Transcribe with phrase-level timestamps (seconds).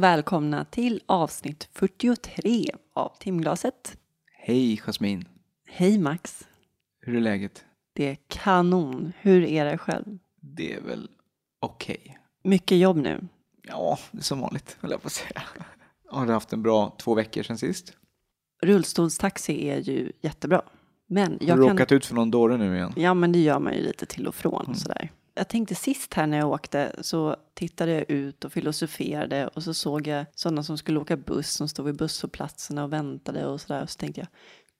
[0.00, 3.96] Och välkomna till avsnitt 43 av timglaset.
[4.32, 5.28] Hej Jasmin,
[5.68, 6.48] Hej Max.
[7.00, 7.64] hur är läget?
[7.92, 9.12] Det är kanon.
[9.20, 10.18] Hur är det själv?
[10.40, 11.08] Det är väl
[11.60, 12.18] okej.
[12.44, 13.28] Mycket jobb nu.
[13.62, 15.42] Ja, det är som vanligt höll jag på att säga.
[16.08, 17.92] Har du haft en bra två veckor sedan sist?
[18.62, 20.62] Rullstolstaxi är ju jättebra.
[21.06, 21.68] Men Har du jag kan...
[21.68, 22.92] råkat ut för någon dåre nu igen?
[22.96, 24.74] Ja, men det gör man ju lite till och från Mm.
[24.74, 25.10] sådär.
[25.40, 29.74] Jag tänkte sist här när jag åkte så tittade jag ut och filosoferade och så
[29.74, 33.82] såg jag sådana som skulle åka buss som stod vid busshållplatserna och väntade och sådär.
[33.82, 34.28] Och så tänkte jag,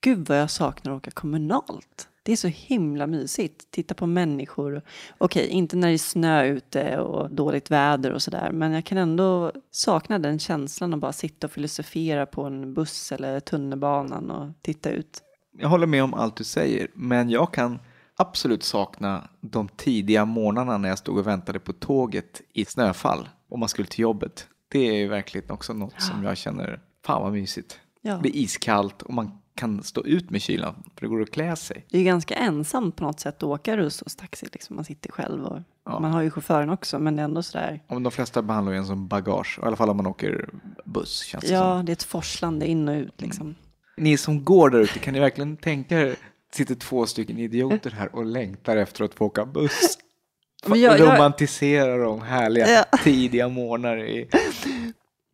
[0.00, 2.08] gud vad jag saknar att åka kommunalt.
[2.22, 3.70] Det är så himla mysigt.
[3.70, 4.82] Titta på människor.
[5.18, 8.50] Okej, inte när det är snö ute och dåligt väder och sådär.
[8.52, 13.12] Men jag kan ändå sakna den känslan att bara sitta och filosofera på en buss
[13.12, 15.22] eller tunnelbanan och titta ut.
[15.58, 17.78] Jag håller med om allt du säger, men jag kan
[18.20, 23.58] absolut sakna de tidiga morgnarna när jag stod och väntade på tåget i snöfall och
[23.58, 24.46] man skulle till jobbet.
[24.72, 27.80] Det är ju verkligen också något som jag känner, fan vad mysigt.
[28.02, 28.20] Ja.
[28.22, 31.56] Det är iskallt och man kan stå ut med kylan för det går att klä
[31.56, 31.86] sig.
[31.90, 34.46] Det är ju ganska ensamt på något sätt att åka rullstolstaxi.
[34.52, 34.76] Liksom.
[34.76, 36.00] Man sitter själv och Ja.
[36.00, 37.82] man har ju chauffören också, men det är ändå sådär.
[37.88, 40.48] Ja, men de flesta behandlar ju en som bagage, i alla fall om man åker
[40.84, 41.56] buss känns det som.
[41.56, 43.54] Ja, det är ett forslande in och ut liksom.
[43.96, 46.16] Ni som går där ute, kan ni verkligen tänka er,
[46.54, 49.98] sitter två stycken idioter här och längtar efter att få åka buss?
[50.66, 52.98] Men jag- jag- Romantisera de härliga Ja.
[53.04, 54.28] tidiga morgnar i...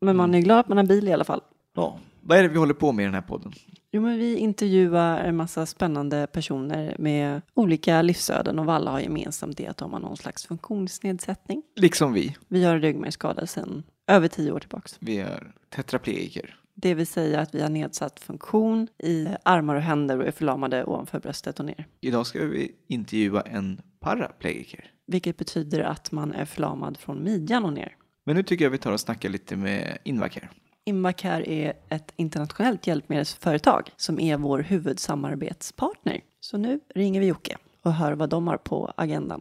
[0.01, 1.41] Men man är glad att man har bil i alla fall.
[1.75, 1.99] Ja.
[2.21, 3.53] Vad är det vi håller på med i den här podden?
[3.93, 9.01] Jo, men vi intervjuar en massa spännande personer med olika livsöden och vad alla har
[9.01, 11.63] gemensamt är att de har någon slags funktionsnedsättning.
[11.77, 12.37] Liksom vi.
[12.49, 14.97] Vi har ryggmärgsskada sedan över tio år tillbaks.
[15.01, 16.57] Vi är tetraplegiker.
[16.79, 20.85] Det vill säga att vi har nedsatt funktion i armar och händer och är förlamade
[20.85, 21.87] ovanför bröstet och ner.
[22.01, 24.91] Idag ska vi intervjua en paraplegiker.
[25.07, 27.97] Vilket betyder att man är förlamad från midjan och ner.
[28.25, 30.49] Men nu tycker jag vi tar och snackar lite med Invacare.
[30.85, 36.21] Invacare är ett internationellt hjälpmedelsföretag som är vår huvudsamarbetspartner.
[36.41, 39.41] Så nu ringer vi Jocke och hör vad de har på agendan.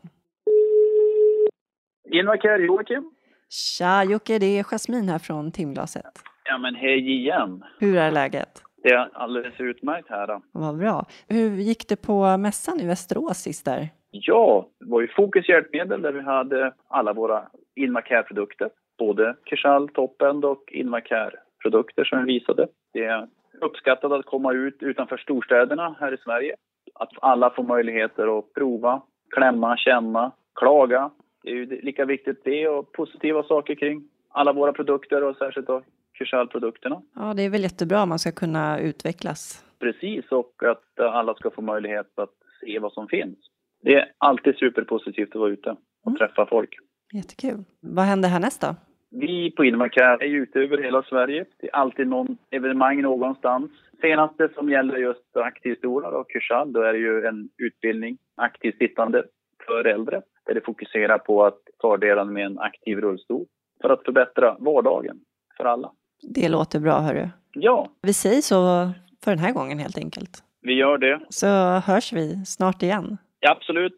[2.11, 3.11] Invacare Joakim.
[3.49, 6.21] Tja Jocke, det är Jasmin här från timglaset.
[6.49, 7.63] Ja men hej igen.
[7.79, 8.61] Hur är läget?
[8.83, 10.27] Det är alldeles utmärkt här.
[10.27, 10.41] Då.
[10.51, 11.05] Vad bra.
[11.27, 13.89] Hur gick det på mässan i Västerås sist där?
[14.11, 18.69] Ja, det var ju Fokus hjälpmedel där vi hade alla våra Invacare-produkter.
[18.97, 22.67] Både Kersal, Topend och Invacare-produkter som vi visade.
[22.93, 23.27] Det är
[23.61, 26.55] uppskattat att komma ut utanför storstäderna här i Sverige.
[26.93, 29.01] Att alla får möjligheter att prova,
[29.35, 31.11] klämma, känna, klaga.
[31.43, 35.67] Det är ju lika viktigt det och positiva saker kring alla våra produkter och särskilt
[35.67, 35.81] då
[36.17, 37.01] Kersal-produkterna.
[37.15, 39.65] Ja, det är väl jättebra om man ska kunna utvecklas.
[39.79, 43.37] Precis, och att alla ska få möjlighet att se vad som finns.
[43.83, 45.69] Det är alltid superpositivt att vara ute
[46.03, 46.17] och Mm.
[46.17, 46.69] träffa folk.
[47.13, 47.63] Jättekul.
[47.81, 48.75] Vad händer härnäst då?
[49.09, 51.45] Vi på Invacare är ute över hela Sverige.
[51.57, 53.71] Det är alltid någon evenemang någonstans.
[54.01, 59.23] Senaste som gäller just aktivstolar och kursal, då är det ju en utbildning, aktivt sittande
[59.67, 63.45] för äldre, där det fokuserar på att fördelen med en aktiv rullstol
[63.81, 65.19] för att förbättra vardagen
[65.57, 65.91] för alla.
[66.27, 67.29] Det låter bra, hörru.
[67.53, 68.91] Ja, Vi säger så
[69.23, 70.43] för den här gången helt enkelt.
[70.61, 71.19] vi gör det.
[71.29, 71.47] Så
[71.79, 73.17] hörs vi snart igen.
[73.39, 73.93] Ja, absolut.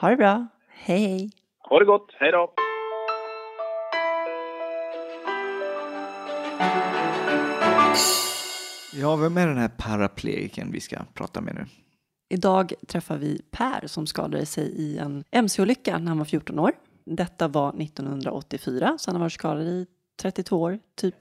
[0.00, 0.46] Ha det bra.
[0.68, 1.30] Hej, hej.
[1.68, 2.10] Ha det gott.
[2.20, 2.52] Hej då!
[8.92, 11.64] Ja, vem är den här paraplegikern vi ska prata med nu?
[12.30, 16.72] Idag träffar vi Per som skadade sig i en mc-olycka när han var 14 år.
[17.04, 19.86] Detta var 1984, så han har varit skadad i
[20.22, 21.14] 32 år, typ.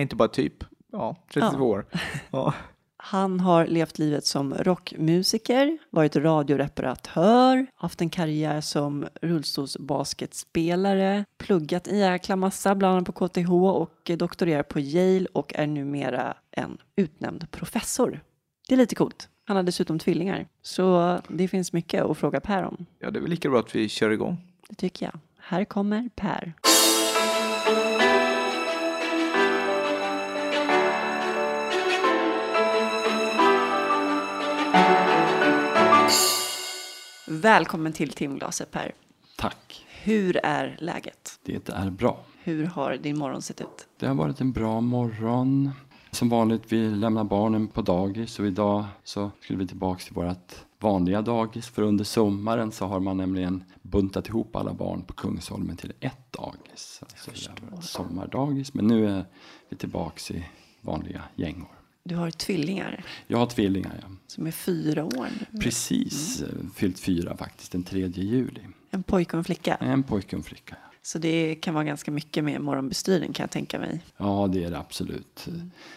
[0.00, 0.64] Inte bara typ.
[0.92, 1.62] Ja, 32 Ja.
[1.62, 1.86] år.
[2.30, 2.54] Ja.
[3.00, 11.98] Han har levt livet som rockmusiker, varit radioreparatör, haft en karriär som rullstolsbasketspelare, pluggat en
[11.98, 17.50] jäkla massa, bland annat på KTH och doktorerat på Yale och är numera en utnämnd
[17.50, 18.20] professor.
[18.68, 19.28] Det är lite coolt.
[19.44, 22.86] Han har dessutom tvillingar, så det finns mycket att fråga Per om.
[22.98, 24.36] ja, det är väl lika bra att vi kör igång.
[24.68, 25.20] Det tycker jag.
[25.38, 26.52] Här kommer Per.
[37.30, 38.92] Välkommen till timglaset Per.
[39.36, 39.86] Tack.
[40.02, 41.40] Hur är läget?
[41.42, 42.20] Det är bra.
[42.42, 43.88] Hur har din morgon sett ut?
[43.98, 45.70] Det har varit en bra morgon.
[46.10, 50.54] Som vanligt, vi lämnar barnen på dagis och idag så skulle vi tillbaka till vårt
[50.80, 51.66] vanliga dagis.
[51.66, 56.32] För under sommaren så har man nämligen buntat ihop alla barn på Kungsholmen till ett
[56.32, 57.02] dagis.
[57.02, 59.24] Alltså det har varit sommardagis, men nu är
[59.68, 60.44] vi tillbaka i
[60.80, 61.77] vanliga gängor.
[62.08, 64.08] Du har tvillingar Jag har tvillingar, ja.
[64.26, 65.60] som är fyra år nu.
[65.60, 68.60] Precis eh, fyllt fyra faktiskt, den 3 juli.
[68.90, 69.74] En pojke och en flicka.
[69.74, 70.76] En pojke och en flicka.
[70.82, 70.90] ja.
[71.02, 74.00] Så det kan vara ganska mycket med morgonbestyren kan jag tänka mig.
[74.16, 75.48] Ja, det är det absolut.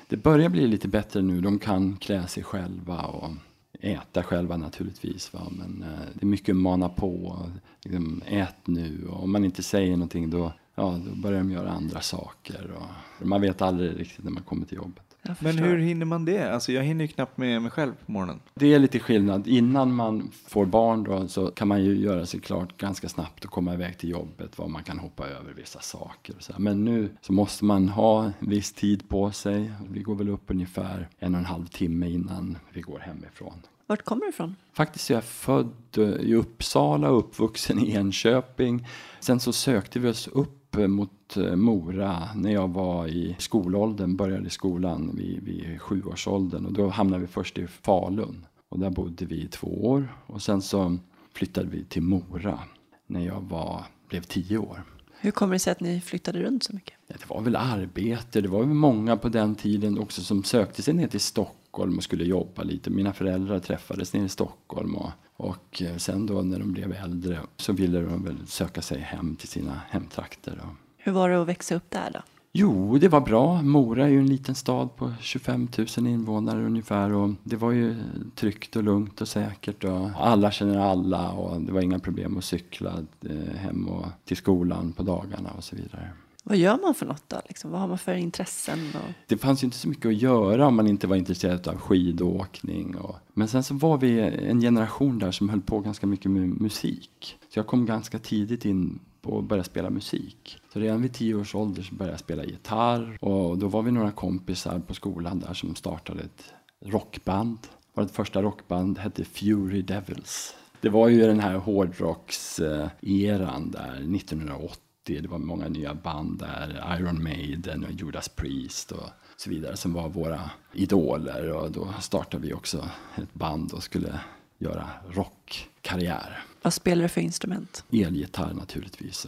[0.07, 1.41] Det börjar bli lite bättre nu.
[1.41, 3.31] De kan klä sig själva och
[3.79, 5.33] äta själva naturligtvis.
[5.33, 5.47] Va?
[5.51, 7.39] Men eh, det är mycket mana på.
[7.83, 9.07] Liksom, ät nu.
[9.07, 12.71] Och om man inte säger någonting då, ja, då börjar de göra andra saker.
[13.19, 15.03] Och man vet aldrig riktigt när man kommer till jobbet.
[15.39, 16.53] Men hur hinner man det?
[16.53, 18.39] Alltså jag hinner ju knappt med mig själv på morgonen.
[18.53, 19.47] Det är lite skillnad.
[19.47, 23.51] Innan man får barn då, så kan man ju göra sig klart ganska snabbt och
[23.51, 24.57] komma iväg till jobbet.
[24.57, 26.35] Var man kan hoppa över vissa saker.
[26.35, 26.53] Och så.
[26.57, 29.71] Men nu så måste man ha viss tid på sig.
[29.89, 33.61] Vi går väl upp ungefär en och en halv timme innan vi går hemifrån.
[33.87, 34.55] Vart kommer du ifrån?
[34.73, 38.87] Faktiskt är jag född eh, i Uppsala uppvuxen i Enköping.
[39.19, 44.15] Sen så sökte vi oss upp eh, mot eh, Mora när jag var i skolåldern,
[44.15, 46.65] började i skolan vid, vid sjuårsåldern.
[46.65, 48.45] Och då hamnade vi först i Falun.
[48.69, 50.15] Och där bodde vi i två år.
[50.27, 50.97] Och sen så
[51.33, 52.59] flyttade vi till Mora
[53.07, 54.83] när jag var, blev tio år.
[55.19, 56.93] Hur kommer det sig att ni flyttade runt så mycket?
[57.07, 58.41] Ja, det var väl arbete.
[58.41, 62.03] Det var väl många på den tiden också som sökte sig ner till Stockholm och
[62.03, 62.89] skulle jobba lite.
[62.89, 65.11] Mina föräldrar träffades nere i Stockholm och,
[65.41, 69.35] och eh, sen då när de blev äldre så ville de väl söka sig hem
[69.35, 70.59] till sina hemtrakter.
[70.63, 70.69] Då.
[70.97, 72.19] Hur var det att växa upp där då?
[72.53, 73.61] Jo, det var bra.
[73.61, 75.67] Mora är ju en liten stad på 25
[75.97, 77.13] 000 invånare ungefär.
[77.13, 77.95] Och det var ju
[78.35, 79.83] tryggt och lugnt och säkert.
[79.83, 82.93] Och alla känner alla och det var inga problem att cykla
[83.29, 86.09] eh, hem och till skolan på dagarna och så vidare.
[86.43, 87.41] Vad gör man för något då?
[87.47, 87.71] Liksom?
[87.71, 88.79] Vad har man för intressen?
[88.95, 89.09] Och...
[89.27, 92.95] Det fanns ju inte så mycket att göra om man inte var intresserad av skidåkning.
[92.95, 93.15] Och...
[93.33, 97.37] Men sen så var vi en generation där som höll på ganska mycket med musik.
[97.49, 100.57] Så jag kom ganska tidigt in på att börja spela musik.
[100.73, 103.17] Så redan vid tio års ålder så började jag spela gitarr.
[103.21, 106.53] Och då var vi några kompisar på skolan där som startade ett
[106.85, 107.57] rockband.
[107.93, 110.55] Vårt första rockband hette Fury Devils.
[110.81, 114.90] Det var ju den här hårdrockseran eh, där 1980.
[115.19, 116.97] Det var många nya band där.
[116.99, 120.39] Iron Maiden och Judas Priest och så vidare som var våra
[120.73, 121.51] idoler.
[121.51, 124.19] Och då startade vi också ett band och skulle
[124.57, 126.43] göra rockkarriär.
[126.61, 127.83] Vad spelar du för instrument?
[127.91, 129.27] Elgitarr naturligtvis.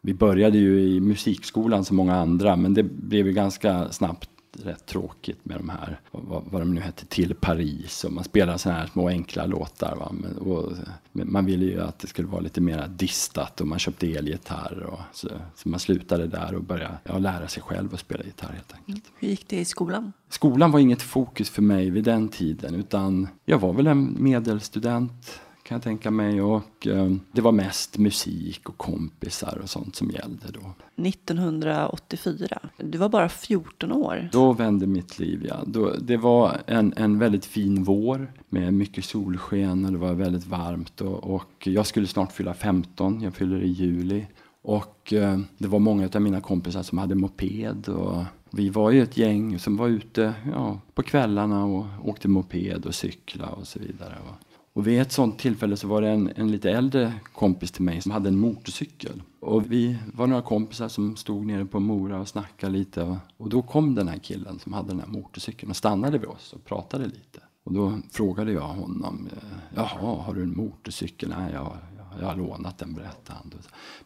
[0.00, 4.86] Vi började ju i musikskolan som många andra men det blev ju ganska snabbt rätt
[4.86, 8.80] tråkigt med de här, vad, vad de nu hette, till Paris och man spelade sådana
[8.80, 9.96] här små enkla låtar.
[9.96, 10.12] Va?
[10.12, 10.72] Men, och,
[11.12, 14.82] men man ville ju att det skulle vara lite mer distat och man köpte elgitarr
[14.82, 18.52] och så, så man slutade där och började ja, lära sig själv att spela gitarr
[18.52, 19.04] helt enkelt.
[19.18, 20.12] Hur gick det i skolan?
[20.28, 25.40] Skolan var inget fokus för mig vid den tiden utan jag var väl en medelstudent
[25.68, 30.10] kan jag tänka mig och eh, det var mest musik och kompisar och sånt som
[30.10, 30.72] gällde då.
[31.08, 32.58] 1984.
[32.76, 34.28] Du var bara 14 år.
[34.32, 35.56] Då vände mitt liv, ja.
[35.66, 40.46] Då, det var en, en väldigt fin vår med mycket solsken och det var väldigt
[40.46, 44.26] varmt och, och jag skulle snart fylla 15, jag fyller i juli.
[44.62, 49.02] Och eh, det var många av mina kompisar som hade moped och vi var ju
[49.02, 53.78] ett gäng som var ute ja, på kvällarna och åkte moped och cykla och så
[53.78, 54.14] vidare.
[54.28, 54.47] Och
[54.86, 58.12] vid ett sånt tillfälle så var det en, en lite äldre kompis till mig som
[58.12, 59.22] hade en motorcykel.
[59.40, 63.02] Och vi var några kompisar som stod nere på Mora och snackade lite.
[63.02, 66.28] Och, och då kom den här killen som hade den här motorcykeln och stannade vid
[66.28, 67.40] oss och pratade lite.
[67.64, 71.28] Och då frågade jag honom, eh, jaha, har du en motorcykel?
[71.38, 71.76] Nej, jag,
[72.20, 73.52] jag har lånat den, berättade han.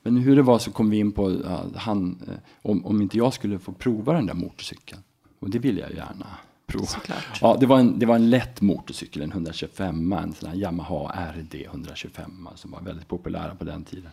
[0.02, 3.18] Men hur det var så kom vi in på eh, han, eh, om, om inte
[3.18, 5.02] jag skulle få prova den där motorcykeln.
[5.38, 6.26] Och det ville jag gärna
[6.78, 7.38] Såklart.
[7.40, 11.32] Ja, det var, en, det var en lätt motorcykel, en 125, en sån här Yamaha
[11.32, 14.10] RD 125 som var väldigt populära på den tiden.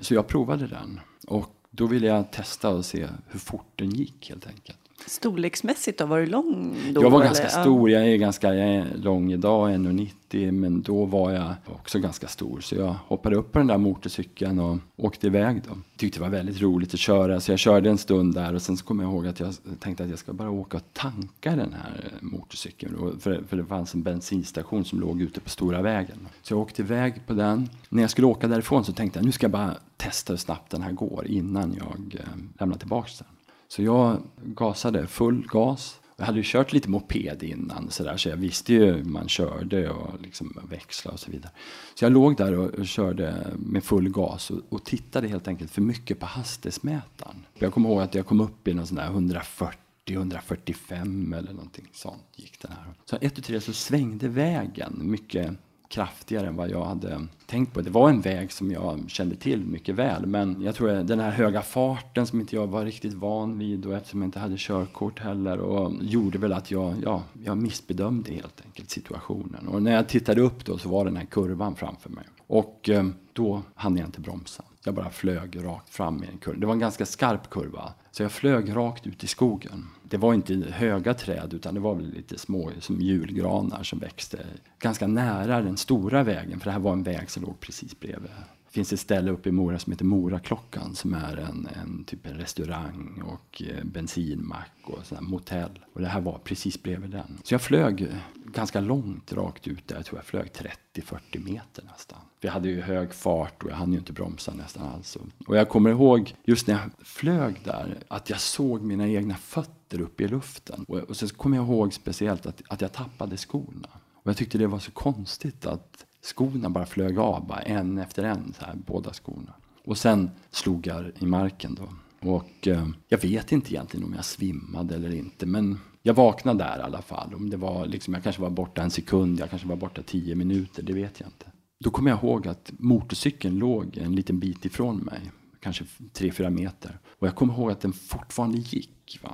[0.00, 4.28] Så jag provade den och då ville jag testa och se hur fort den gick
[4.28, 4.78] helt enkelt.
[5.06, 7.02] Storleksmässigt då, var du lång då?
[7.02, 7.26] Jag var eller?
[7.26, 11.98] ganska stor, jag är ganska jag är lång idag, 1,90 men då var jag också
[11.98, 12.60] ganska stor.
[12.60, 15.62] Så jag hoppade upp på den där motorcykeln och åkte iväg.
[15.68, 15.76] Då.
[15.96, 18.76] Tyckte det var väldigt roligt att köra så jag körde en stund där och sen
[18.76, 21.72] så kom jag ihåg att jag tänkte att jag ska bara åka och tanka den
[21.72, 23.20] här motorcykeln.
[23.20, 26.28] För, för det fanns en bensinstation som låg ute på stora vägen.
[26.42, 27.68] Så jag åkte iväg på den.
[27.88, 30.70] När jag skulle åka därifrån så tänkte jag nu ska jag bara testa hur snabbt
[30.70, 32.26] den här går innan jag eh,
[32.58, 33.26] lämnar tillbaka den.
[33.72, 36.00] Så jag gasade full gas.
[36.16, 39.28] Jag hade ju kört lite moped innan så, där, så jag visste ju hur man
[39.28, 41.52] körde och liksom växla och så vidare.
[41.94, 45.70] Så jag låg där och, och körde med full gas och, och tittade helt enkelt
[45.70, 47.46] för mycket på hastighetsmätaren.
[47.54, 49.78] Jag kommer ihåg att jag kom upp i någon sån där 140
[50.10, 52.94] 145 eller någonting sånt gick den här.
[53.04, 55.50] Så ett och tre så svängde vägen mycket
[55.92, 57.80] kraftigare än vad jag hade tänkt på.
[57.80, 61.20] Det var en väg som jag kände till mycket väl men jag tror att den
[61.20, 64.54] här höga farten som inte jag var riktigt van vid och eftersom jag inte hade
[64.58, 69.68] körkort heller och gjorde väl att jag, ja, jag missbedömde helt enkelt situationen.
[69.68, 72.24] Och när jag tittade upp då så var den här kurvan framför mig.
[72.46, 74.64] Och eh, då hann jag inte bromsa.
[74.84, 76.60] Jag bara flög rakt fram i en kurva.
[76.60, 77.92] Det var en ganska skarp kurva.
[78.10, 79.88] Så jag flög rakt ut i skogen.
[80.02, 84.46] Det var inte höga träd utan det var väl lite små som julgranar som växte
[84.78, 86.60] ganska nära den stora vägen.
[86.60, 88.30] För det här var en väg som låg precis bredvid
[88.72, 92.26] det finns ett ställe uppe i Mora som heter Moraklockan som är en, en typ
[92.26, 95.78] en restaurang och eh, bensinmack och sån motell.
[95.92, 97.38] Och det här var precis bredvid den.
[97.44, 99.96] Så jag flög ganska långt rakt ut där.
[99.96, 100.50] Jag tror jag flög
[100.94, 102.18] 30-40 meter nästan.
[102.42, 105.18] Vi hade ju hög fart och jag hann ju inte bromsa nästan alls.
[105.46, 110.00] Och jag kommer ihåg just när jag flög där att jag såg mina egna fötter
[110.00, 110.84] uppe i luften.
[110.88, 113.88] Och, och sen kommer jag ihåg speciellt att, att jag tappade skorna.
[114.12, 118.24] Och jag tyckte det var så konstigt att skorna bara flög av, bara en efter
[118.24, 119.54] en, så här, båda skorna.
[119.84, 121.88] Och sen slog jag i marken då.
[122.28, 126.78] Och eh, jag vet inte egentligen om jag svimmade eller inte, men jag vaknade där
[126.78, 127.34] i alla fall.
[127.34, 130.34] Om det var liksom, jag kanske var borta en sekund, jag kanske var borta tio
[130.34, 131.51] minuter, det vet jag inte.
[131.82, 136.50] Då kommer jag ihåg att motorcykeln låg en liten bit ifrån mig, kanske tre fyra
[136.50, 136.98] meter.
[137.18, 139.18] Och jag kommer ihåg att den fortfarande gick.
[139.22, 139.30] Va?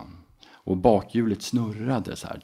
[0.51, 2.43] Och bakhjulet snurrade så här.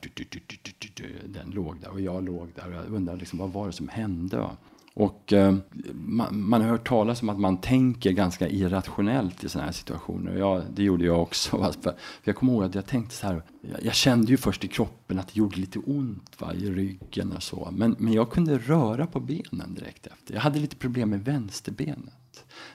[1.25, 2.67] Den låg där och jag låg där.
[2.67, 4.51] Och jag undrade liksom, vad var det som hände?
[4.97, 5.55] Och eh,
[5.93, 10.37] man, man, har hört talas om att man tänker ganska irrationellt i sådana här situationer.
[10.37, 11.73] Jag, det gjorde jag också.
[11.83, 13.43] För jag kommer ihåg att jag tänkte så här.
[13.61, 17.33] Jag, jag, kände ju först i kroppen att det gjorde lite ont va, i ryggen
[17.33, 17.69] och så.
[17.73, 20.35] Men, men jag kunde röra på benen direkt efter.
[20.35, 21.21] Jag hade lite problem med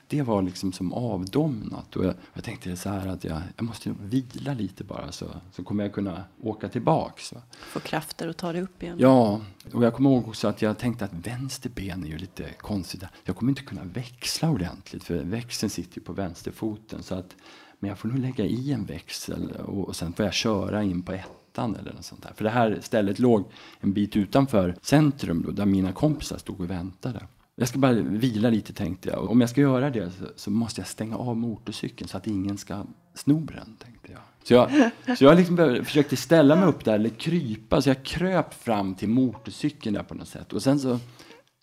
[0.07, 1.95] det var liksom som avdomnat.
[1.95, 5.63] Och jag, jag tänkte så här att jag, jag måste vila lite bara så, så
[5.63, 7.33] kommer jag kunna åka tillbaks.
[7.51, 8.97] Få krafter att ta dig upp igen.
[8.99, 9.41] Ja,
[9.73, 13.03] och jag kommer ihåg också att jag tänkte att vänster ben är ju lite konstigt.
[13.23, 17.03] Jag kommer inte kunna växla ordentligt för växeln sitter ju på vänsterfoten.
[17.03, 17.35] Så att,
[17.79, 21.01] men jag får nog lägga i en växel och, och sen får jag köra in
[21.01, 22.33] på ettan eller något sånt där.
[22.35, 26.69] För det här stället låg en bit utanför centrum då, där mina kompisar stod och
[26.69, 27.27] väntade.
[27.59, 29.29] Jag ska bara vila lite tänkte jag.
[29.29, 32.57] Om jag ska göra det så, så måste jag stänga av motorcykeln så att ingen
[32.57, 33.75] ska sno den.
[33.75, 34.21] Tänkte jag.
[34.43, 37.81] Så jag, så jag liksom försökte ställa mig upp där, eller krypa.
[37.81, 40.53] Så jag kröp fram till motorcykeln där på något sätt.
[40.53, 40.99] Och sen så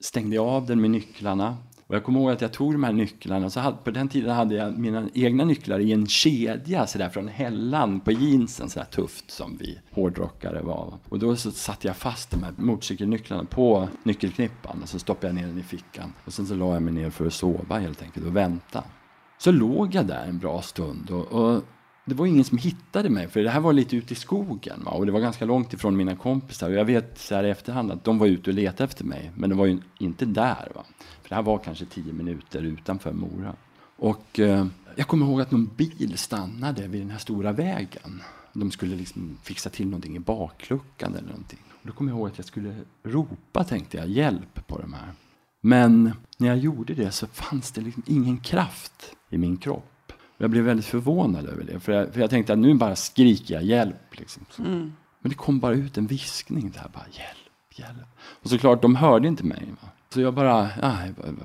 [0.00, 1.56] stängde jag av den med nycklarna.
[1.88, 4.30] Och jag kommer ihåg att jag tog de här nycklarna, så hade, på den tiden
[4.30, 8.78] hade jag mina egna nycklar i en kedja så där, från hällan på jeansen, så
[8.78, 10.94] där tufft som vi hårdrockare var.
[11.08, 15.34] Och då så satte jag fast de här motorcykelnycklarna på nyckelknippan och så stoppade jag
[15.34, 16.12] ner den i fickan.
[16.24, 18.84] Och sen så la jag mig ner för att sova helt enkelt och vänta.
[19.38, 21.62] Så låg jag där en bra stund och, och
[22.06, 24.82] det var ingen som hittade mig, för det här var lite ute i skogen.
[24.84, 24.90] Va?
[24.90, 26.68] Och det var ganska långt ifrån mina kompisar.
[26.68, 29.32] Och jag vet så här i efterhand att de var ute och letade efter mig,
[29.34, 30.68] men de var ju inte där.
[30.74, 30.84] Va?
[31.26, 33.54] För det här var kanske tio minuter utanför Mora.
[33.96, 34.66] Och eh,
[34.96, 38.22] jag kommer ihåg att någon bil stannade vid den här stora vägen.
[38.52, 41.58] De skulle liksom fixa till någonting i bakluckan eller någonting.
[41.70, 45.12] Och då kommer jag ihåg att jag skulle ropa, tänkte jag, hjälp på de här.
[45.60, 50.12] Men när jag gjorde det så fanns det liksom ingen kraft i min kropp.
[50.38, 51.80] Jag blev väldigt förvånad över det.
[51.80, 54.18] För jag, för jag tänkte att nu bara skriker jag hjälp.
[54.18, 54.44] Liksom.
[54.58, 54.92] Mm.
[55.20, 56.90] Men det kom bara ut en viskning där.
[56.94, 58.08] Bara, hjälp, hjälp.
[58.18, 59.68] Och såklart, de hörde inte mig.
[59.82, 59.88] Va?
[60.16, 60.98] Så jag bara, ah,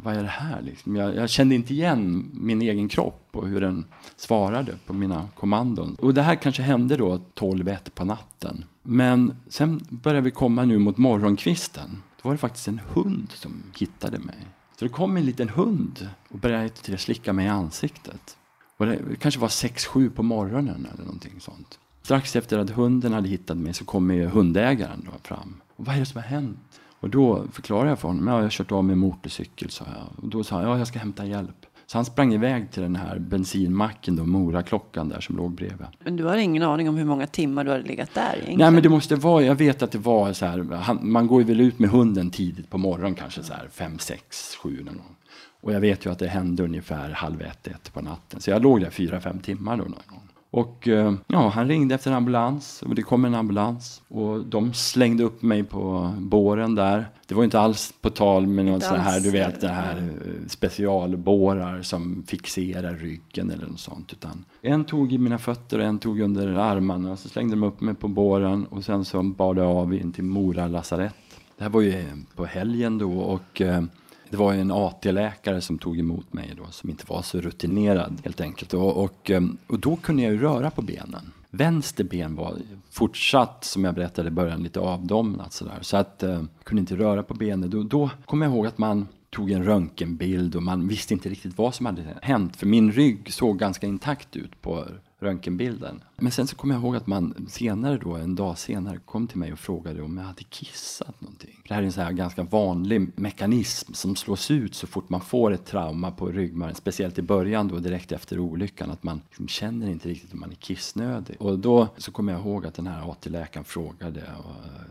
[0.04, 0.62] vad är det här?
[0.62, 0.96] Liksom.
[0.96, 3.86] Jag, jag, kände inte igen min egen kropp och hur den
[4.16, 5.96] svarade på mina kommandon.
[6.00, 8.66] Och det här kanske hände då 12-1 på natten.
[8.84, 12.04] Men sen började vi komma nu mot morgonkvisten.
[12.22, 14.48] Då var det faktiskt en hund som hittade mig.
[14.80, 18.38] Så det kom en liten hund och började till slicka mig i ansiktet.
[18.78, 21.80] Och det kanske var 6-7 på morgonen eller någonting sånt.
[22.02, 25.62] Strax efter att hunden hade hittat mig så kommer hundägaren då fram.
[25.76, 26.81] Och vad är det som har hänt?
[27.02, 28.28] Och då förklarade jag för honom.
[28.28, 30.24] Ja, jag har kört av med motorcykel, sa jag.
[30.24, 31.66] Och då sa han, ja, jag ska hämta hjälp.
[31.86, 35.88] Så han sprang iväg till den här bensinmacken, då, Mora-klockan där som låg bredvid.
[36.00, 38.60] Men du har ingen aning om hur många timmar du hade legat där egentligen?
[38.60, 41.42] Nej, men det måste vara, jag vet att det var så här, han, man går
[41.42, 44.92] ju väl ut med hunden tidigt på morgonen, kanske så här fem, sex, sju eller
[44.92, 45.18] något.
[45.62, 48.42] Och jag vet ju att det hände ungefär halv ett, ett på natten.
[48.42, 50.28] Så jag låg där fyra, fem timmar då någon gång.
[50.52, 54.02] Och eh, ja, han ringde efter en ambulans och det kom en ambulans.
[54.08, 57.10] Och de slängde upp mig på båren där.
[57.28, 60.48] Det var inte alls på tal med något sånt här, du vet, det här eh,
[60.48, 64.14] specialbårar som fixerar ryggen eller något sånt.
[64.14, 67.18] Utan en tog i mina fötter och en tog under armarna.
[67.18, 70.24] Så slängde de upp mig på båren och sen så bar det av in till
[70.24, 71.16] Mora lasarett.
[71.58, 72.06] Det här var ju
[72.36, 73.84] på helgen då och eh,
[74.32, 78.42] det var en AT-läkare som tog emot mig då, som inte var så rutinerad helt
[78.42, 78.74] enkelt.
[78.74, 81.32] Och, och, eh, och då kunde jag ju röra på benen.
[81.50, 82.58] Vänster ben var
[82.90, 85.78] fortsatt, som jag berättade i början, lite avdomnat sådär.
[85.82, 87.70] Så att eh, kunde inte röra på benen.
[87.70, 91.58] Då, då kommer jag ihåg att man tog en röntgenbild och man visste inte riktigt
[91.58, 92.56] vad som hade hänt.
[92.56, 94.86] För min rygg såg ganska intakt ut på
[95.22, 96.04] röntgenbilden.
[96.18, 99.38] Men sen så kommer jag ihåg att man senare då, en dag senare, kom till
[99.38, 101.62] mig och frågade om jag hade kissat någonting.
[101.68, 105.22] Det här är en så här ganska vanlig mekanism som slås ut så fort man
[105.22, 109.48] får ett trauma på ryggmärgen, speciellt i början då direkt efter olyckan, att man liksom
[109.48, 111.36] känner inte riktigt om man är kissnödig.
[111.40, 114.24] Och då så kommer jag ihåg att den här AT-läkaren frågade,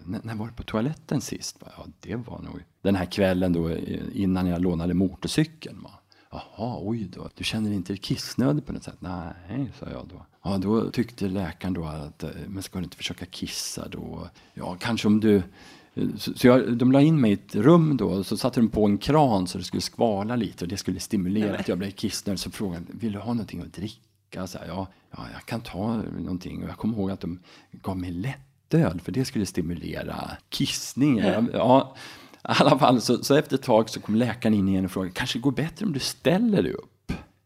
[0.05, 1.57] när, när var du på toaletten sist?
[1.61, 3.77] Ja, det var nog den här kvällen då
[4.13, 5.83] innan jag lånade motorcykeln.
[5.83, 6.00] Va?
[6.31, 7.29] Jaha, oj då.
[7.35, 8.97] Du känner inte dig kissnödig på något sätt?
[8.99, 10.27] Nej, sa jag då.
[10.43, 14.29] Ja, då tyckte läkaren då att, eh, men ska du inte försöka kissa då?
[14.55, 15.43] Ja, kanske om du
[16.17, 18.85] så jag, de la in mig i ett rum då och så satte de på
[18.85, 22.41] en kran så det skulle skvala lite och det skulle stimulera att jag blev kissnödig.
[22.41, 24.47] Så frågade vill du ha någonting att dricka?
[24.47, 26.63] Så här, ja, ja, jag kan ta någonting.
[26.63, 27.39] Och jag kommer ihåg att de
[27.73, 31.51] gav mig lättöl för det skulle stimulera kissningen.
[31.53, 31.97] Ja,
[32.49, 35.15] i alla fall, så, så efter ett tag så kom läkaren in igen och frågade,
[35.15, 36.91] kanske det går bättre om du ställer dig upp?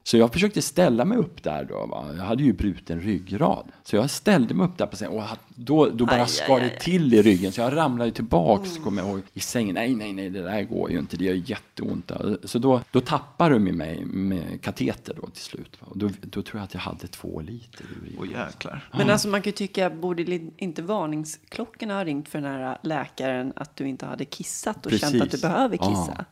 [0.06, 1.86] Så jag försökte ställa mig upp där då.
[1.86, 2.06] Va?
[2.16, 3.72] Jag hade ju bruten ryggrad.
[3.82, 6.80] Så jag ställde mig upp där på sängen och då, då bara aj, skar det
[6.80, 7.52] till i ryggen.
[7.52, 8.84] Så jag ramlade tillbaks, mm.
[8.84, 9.74] kommer jag ihåg, i sängen.
[9.74, 11.16] Nej, nej, nej, det där går ju inte.
[11.16, 12.12] Det gör jätteont.
[12.44, 15.76] Så då, då tappade de mig med kateter då till slut.
[15.80, 15.86] Va?
[15.90, 18.16] Och då, då tror jag att jag hade två liter urin.
[18.20, 18.88] Åh jäklar.
[18.92, 23.52] Men alltså man kan ju tycka, borde inte varningsklockorna ha ringt för den här läkaren
[23.56, 25.10] att du inte hade kissat och Precis.
[25.10, 26.14] känt att du behöver kissa?
[26.18, 26.24] Ja.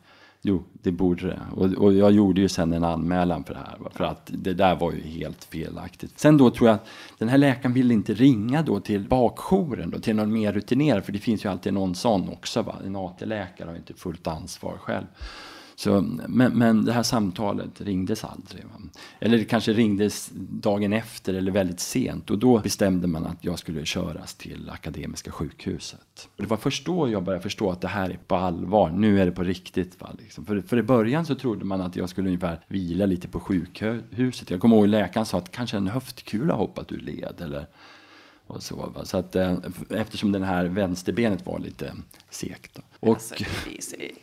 [0.45, 1.41] Jo, det borde det.
[1.57, 3.79] Och, och, jag gjorde ju sen en anmälan för det här.
[3.91, 6.19] För att det där var ju helt felaktigt.
[6.19, 6.87] Sen då tror jag att
[7.19, 11.05] den här läkaren ville inte ringa då till bakjouren då, till någon mer rutinerad.
[11.05, 12.63] För det finns ju alltid någon sån också.
[12.63, 12.77] Va?
[12.85, 15.07] En AT-läkare har ju inte fullt ansvar själv.
[15.75, 18.65] Så, men, men det här samtalet ringdes aldrig.
[18.65, 18.83] Va?
[19.21, 22.31] Eller det kanske ringdes dagen efter eller väldigt sent.
[22.31, 26.29] Och då bestämde man att jag skulle köras till Akademiska sjukhuset.
[26.37, 28.91] Och det var först då jag började förstå att det här är på allvar.
[28.91, 30.01] Nu är det på riktigt.
[30.01, 30.11] Va?
[30.19, 30.47] Liksom.
[30.47, 34.51] För, för i början så trodde man att jag skulle ungefär vila lite på sjukhuset.
[34.51, 37.35] Jag kommer ihåg läkaren sa att kanske en höftkula hoppat ur led.
[37.41, 37.67] Eller,
[38.47, 39.05] och så, va?
[39.05, 39.57] så att, eh,
[39.91, 41.93] eftersom det här vänsterbenet var lite
[42.31, 42.79] segt.
[43.03, 43.35] Och, alltså,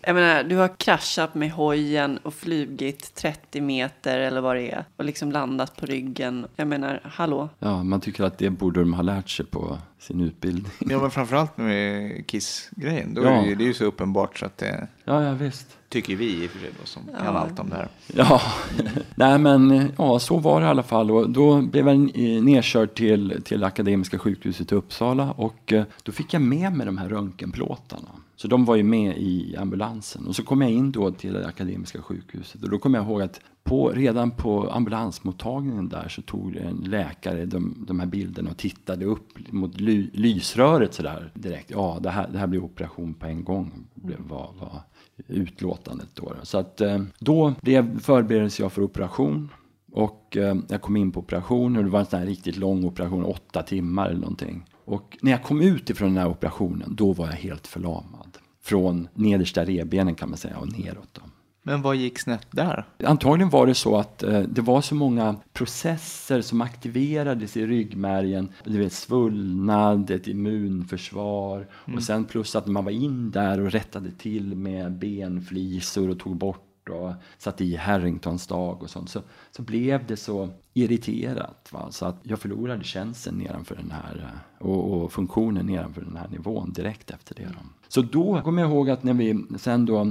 [0.01, 4.85] jag menar, du har kraschat med hojen och flugit 30 meter eller vad det är
[4.97, 6.47] och liksom landat på ryggen.
[6.55, 7.49] Jag menar, hallå?
[7.59, 10.71] Ja, man tycker att det borde de ha lärt sig på sin utbildning.
[10.79, 13.13] Ja, men framförallt med Kiss-grejen.
[13.13, 13.29] Då ja.
[13.29, 14.87] är det, det är ju så uppenbart så att det...
[15.03, 15.77] Ja, ja visst.
[15.89, 17.23] Tycker vi i och för sig då, som ja.
[17.25, 17.87] kan allt om det här.
[18.07, 18.41] Ja,
[19.15, 21.11] nej men ja, så var det i alla fall.
[21.11, 21.97] Och då blev jag
[22.43, 26.97] nedkörd till, till Akademiska sjukhuset i Uppsala och eh, då fick jag med mig de
[26.97, 28.09] här röntgenplåtarna.
[28.41, 30.27] Så de var ju med i ambulansen.
[30.27, 33.21] Och så kom jag in då till det Akademiska sjukhuset och då kom jag ihåg
[33.21, 38.57] att på, redan på ambulansmottagningen där så tog en läkare de, de här bilderna och
[38.57, 41.71] tittade upp mot ly, lysröret sådär direkt.
[41.71, 44.81] Ja, det här, det här blir operation på en gång, var, var
[45.27, 46.33] utlåtandet då.
[46.43, 49.49] Så att eh, då blev, förbereddes jag för operation.
[49.91, 52.85] Och eh, jag kom in på operation och det var en sån här riktigt lång
[52.85, 54.65] operation, åtta timmar eller någonting.
[54.89, 58.28] Och när jag kom ut ifrån den här operationen, då var jag helt förlamad.
[58.61, 61.09] Från nedersta revbenen kan man säga och neråt.
[61.13, 61.21] Då.
[61.63, 62.85] Men vad gick snett där?
[63.03, 68.49] Antagligen var det så att eh, det var så många processer som aktiverades i ryggmärgen.
[68.63, 71.97] Du vet, svullnad, ett immunförsvar mm.
[71.97, 76.35] och sen plus att man var in där och rättade till med benflisor och tog
[76.35, 79.09] bort och satte i Harringtons dag och sånt.
[79.09, 79.21] Så,
[79.51, 81.69] så blev det så irriterat.
[81.71, 81.87] Va?
[81.91, 86.73] Så att jag förlorade känseln nedanför den här och, och, funktionen nedanför den här nivån
[86.73, 87.45] direkt efter det.
[87.45, 87.59] Då.
[87.87, 90.03] Så då kommer jag ihåg att när vi sen då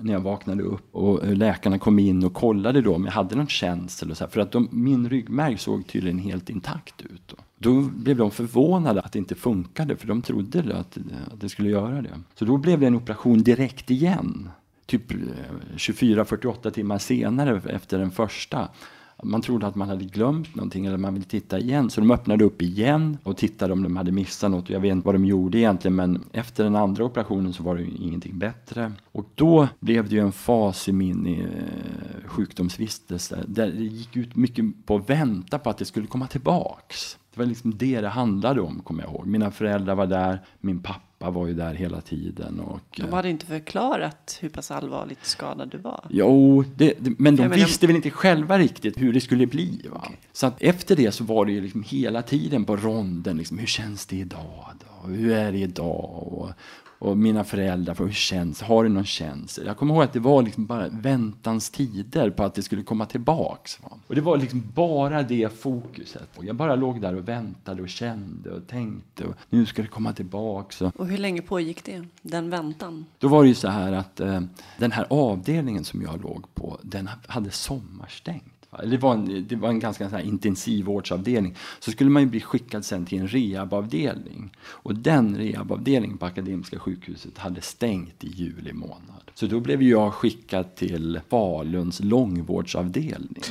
[0.00, 3.46] när jag vaknade upp och läkarna kom in och kollade då om jag hade någon
[3.46, 7.22] känsel och så här, för att de, min ryggmärg såg tydligen helt intakt ut.
[7.26, 7.36] Då.
[7.58, 10.98] Då blev de förvånade att det inte funkade för de trodde att,
[11.32, 12.20] att det skulle göra det.
[12.34, 14.50] Så då blev det en operation direkt igen
[14.86, 15.18] typ eh,
[15.76, 18.68] 24-48 timmar senare efter den första.
[19.22, 21.90] Man trodde att man hade glömt någonting eller man ville titta igen.
[21.90, 24.70] Så de öppnade upp igen och tittade om de hade missat något.
[24.70, 27.84] Jag vet inte vad de gjorde egentligen men efter den andra operationen så var det
[27.84, 28.92] ingenting bättre.
[29.12, 34.36] Och då blev det ju en fas i min eh, sjukdomsvistelse där det gick ut
[34.36, 37.18] mycket på att vänta på att det skulle komma tillbaks.
[37.34, 39.26] Det var liksom det det handlade om, kommer jag ihåg.
[39.26, 42.60] Mina föräldrar var där, min pappa var ju där hela tiden.
[42.60, 46.06] Och, de hade inte förklarat hur pass allvarligt skadad du var?
[46.10, 49.80] Jo, det, det, men de jag visste väl inte själva riktigt hur det skulle bli.
[49.92, 49.98] Va?
[49.98, 50.16] Okay.
[50.32, 53.66] Så att efter det så var det ju liksom hela tiden på ronden, liksom, hur
[53.66, 54.70] känns det idag?
[54.80, 55.08] Då?
[55.08, 56.28] Hur är det idag?
[56.32, 56.50] Och,
[56.98, 59.64] och mina föräldrar, för hur känns Har du någon känsla?
[59.64, 63.06] Jag kommer ihåg att det var liksom bara väntans tider på att det skulle komma
[63.06, 63.78] tillbaks.
[64.06, 66.28] Och det var liksom bara det fokuset.
[66.36, 69.24] Och jag bara låg där och väntade och kände och tänkte.
[69.24, 70.82] Och nu ska det komma tillbaks.
[70.82, 73.06] Och hur länge pågick det, den väntan?
[73.18, 74.40] Då var det ju så här att eh,
[74.78, 79.68] den här avdelningen som jag låg på, den hade sommarstängt det var en, det var
[79.68, 84.52] en ganska så här intensivvårdsavdelning, så skulle man ju bli skickad sen till en rehabavdelning.
[84.58, 89.30] Och den rehabavdelningen på Akademiska sjukhuset hade stängt i juli månad.
[89.34, 93.42] Så då blev jag skickad till Faluns långvårdsavdelning.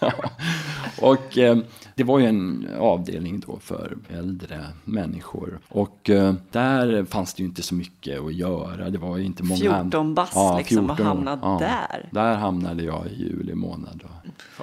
[1.00, 1.58] och eh,
[1.94, 5.60] det var ju en avdelning då för äldre människor.
[5.68, 8.90] Och eh, där fanns det ju inte så mycket att göra.
[8.90, 9.58] Det var ju inte många...
[9.82, 11.08] 14 bast Ja, liksom och 14 år.
[11.26, 11.58] hamnat Ja.
[11.60, 12.08] där.
[12.12, 14.04] Där hamnade jag i juli månad.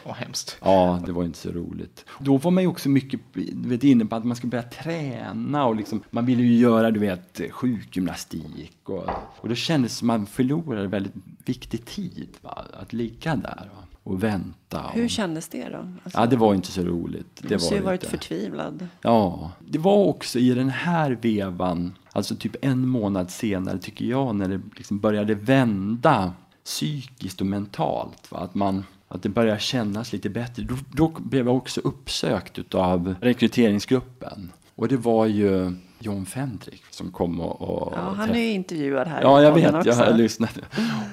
[0.06, 0.58] Vad hemskt.
[0.62, 2.06] Ja, det var inte så roligt.
[2.20, 5.66] Då var man ju också mycket du vet, inne på att man skulle börja träna
[5.66, 8.78] och liksom, man ville ju göra du vet, sjukgymnastik.
[8.84, 11.14] Och, och då kändes det som att man förlorade väldigt
[11.46, 12.62] viktig tid va?
[12.82, 13.82] att ligga där va?
[14.06, 14.84] Och vänta.
[14.86, 15.78] Och, Hur kändes det då?
[15.78, 17.26] Alltså, ja, det var inte så roligt.
[17.42, 18.88] Det du måste var ju varit förtvivlad.
[19.02, 24.36] Ja, det var också i den här vevan, alltså typ en månad senare tycker jag,
[24.36, 26.34] när det liksom började vända
[26.66, 28.32] psykiskt och mentalt.
[28.32, 28.40] Va?
[28.40, 30.64] Att, man, att det började kännas lite bättre.
[30.64, 34.52] Då, då blev jag också uppsökt av rekryteringsgruppen.
[34.76, 38.52] Och det var ju John Fendrik som kom och, och Ja, han träff- är ju
[38.52, 39.64] intervjuad här Ja, jag vet.
[39.64, 39.92] Jag också.
[40.04, 40.60] har lyssnat.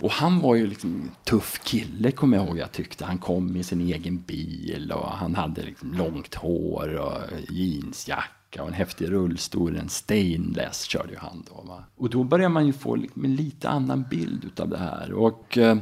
[0.01, 2.59] Och han var ju liksom en tuff kille, kommer jag ihåg.
[2.59, 7.13] Jag tyckte han kom i sin egen bil och han hade liksom långt hår och
[7.49, 9.77] jeansjacka och en häftig rullstol.
[9.77, 11.63] En stainless körde ju han då.
[11.69, 11.85] Va?
[11.97, 15.13] Och då börjar man ju få liksom en lite annan bild utav det här.
[15.13, 15.77] Och eh,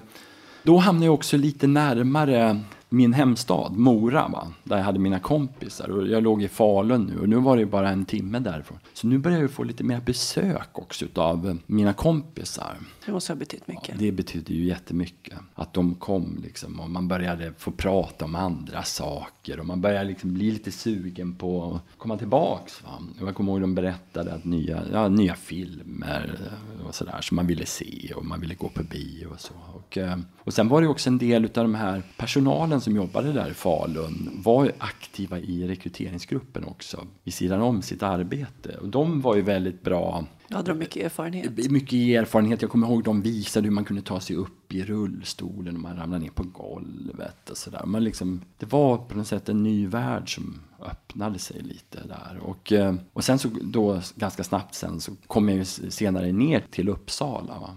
[0.62, 2.60] då hamnade jag också lite närmare
[2.92, 4.52] min hemstad, Mora, va?
[4.64, 5.90] där jag hade mina kompisar.
[5.90, 8.78] Och jag låg i Falun nu och nu var det bara en timme därifrån.
[8.92, 12.76] Så nu börjar jag få lite mer besök också av mina kompisar.
[13.06, 13.98] Det måste ha betytt mycket.
[13.98, 15.38] Det betydde ju jättemycket.
[15.54, 20.04] Att de kom liksom och man började få prata om andra saker och man började
[20.04, 22.82] liksom bli lite sugen på att komma tillbaks.
[22.84, 22.90] Va?
[23.20, 26.38] Jag kommer ihåg de berättade att nya, ja, nya filmer
[26.86, 29.54] och sådär som man ville se och man ville gå på bio och så.
[29.74, 33.32] Och, eh, och sen var det också en del av de här personalen som jobbade
[33.32, 38.76] där i Falun var aktiva i rekryteringsgruppen också vid sidan om sitt arbete.
[38.80, 41.70] Och de var ju väldigt bra Då hade de mycket erfarenhet.
[41.70, 42.62] mycket erfarenhet.
[42.62, 45.96] Jag kommer ihåg de visade hur man kunde ta sig upp i rullstolen och man
[45.96, 47.82] ramlade ner på golvet och sådär.
[47.86, 52.38] Man liksom, det var på något sätt en ny värld som öppnade sig lite där.
[52.42, 56.64] Och, eh, och sen så då ganska snabbt sen så kom jag ju senare ner
[56.70, 57.58] till Uppsala.
[57.58, 57.70] Va?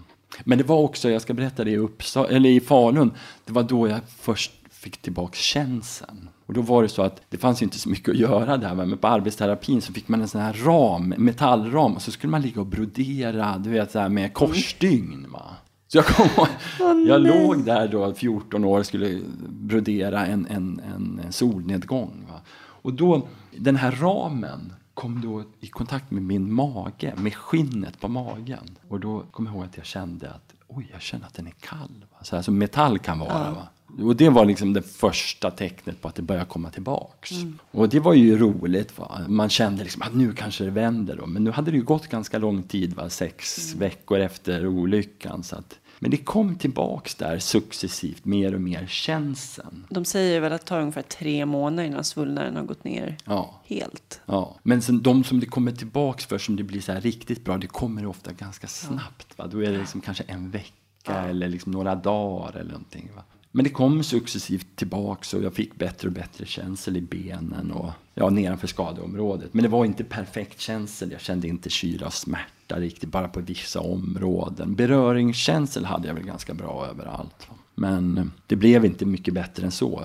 [0.44, 3.10] Men det var också, jag ska berätta det i, Uppsala, eller i Falun,
[3.44, 4.52] det var då jag först
[4.84, 6.28] fick tillbaka känseln.
[6.46, 8.74] Och då var det så att det fanns ju inte så mycket att göra där,
[8.74, 12.42] men på arbetsterapin så fick man en sån här ram, metallram, och så skulle man
[12.42, 15.26] ligga och brodera, du vet så här med korsstygn.
[15.32, 15.56] Va?
[15.88, 21.32] Så jag kom ihåg, jag låg där då, 14 år, skulle brodera en, en, en,
[21.32, 22.26] solnedgång.
[22.28, 22.40] Va?
[22.56, 28.08] Och då, den här ramen kom då i kontakt med min mage, med skinnet på
[28.08, 28.78] magen.
[28.88, 31.54] Och då kom jag ihåg att jag kände att, oj, jag känner att den är
[31.60, 32.04] kall.
[32.12, 32.18] Va?
[32.22, 33.50] Så här som metall kan vara.
[33.50, 33.68] Va?
[33.98, 37.30] Och det var liksom det första tecknet på att det började komma tillbaks.
[37.70, 38.98] Och det var ju roligt.
[38.98, 39.20] Va?
[39.28, 41.16] Man kände liksom att nu kanske det vänder.
[41.16, 41.26] Då.
[41.26, 43.10] Men nu hade det ju gått ganska lång tid, va?
[43.10, 45.42] sex veckor efter olyckan.
[45.42, 49.86] Så att, men det kom tillbaks där successivt, mer och mer känseln.
[49.90, 53.60] De säger väl att det tar ungefär tre månader innan svullnaden har gått ner Ja.
[53.64, 54.20] helt.
[54.26, 57.44] Ja, men sen de som det kommer tillbaks för, som det blir så här riktigt
[57.44, 59.38] bra, det kommer ofta ganska snabbt.
[59.38, 59.46] Va?
[59.46, 63.10] Då är det liksom kanske en vecka eller liksom några dagar eller någonting.
[63.16, 63.22] Va?
[63.56, 67.90] Men det kom successivt tillbaks och jag fick bättre och bättre känsel i benen och
[68.14, 69.54] ja, nedanför skadeområdet.
[69.54, 71.12] Men det var inte perfekt känsel.
[71.12, 74.74] Jag kände inte kyla och smärta riktigt, bara på vissa områden.
[74.74, 77.48] Beröringskänsel hade jag väl ganska bra överallt.
[77.74, 80.04] Men det blev inte mycket bättre än så.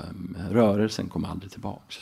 [0.52, 1.98] Rörelsen kom aldrig tillbaks.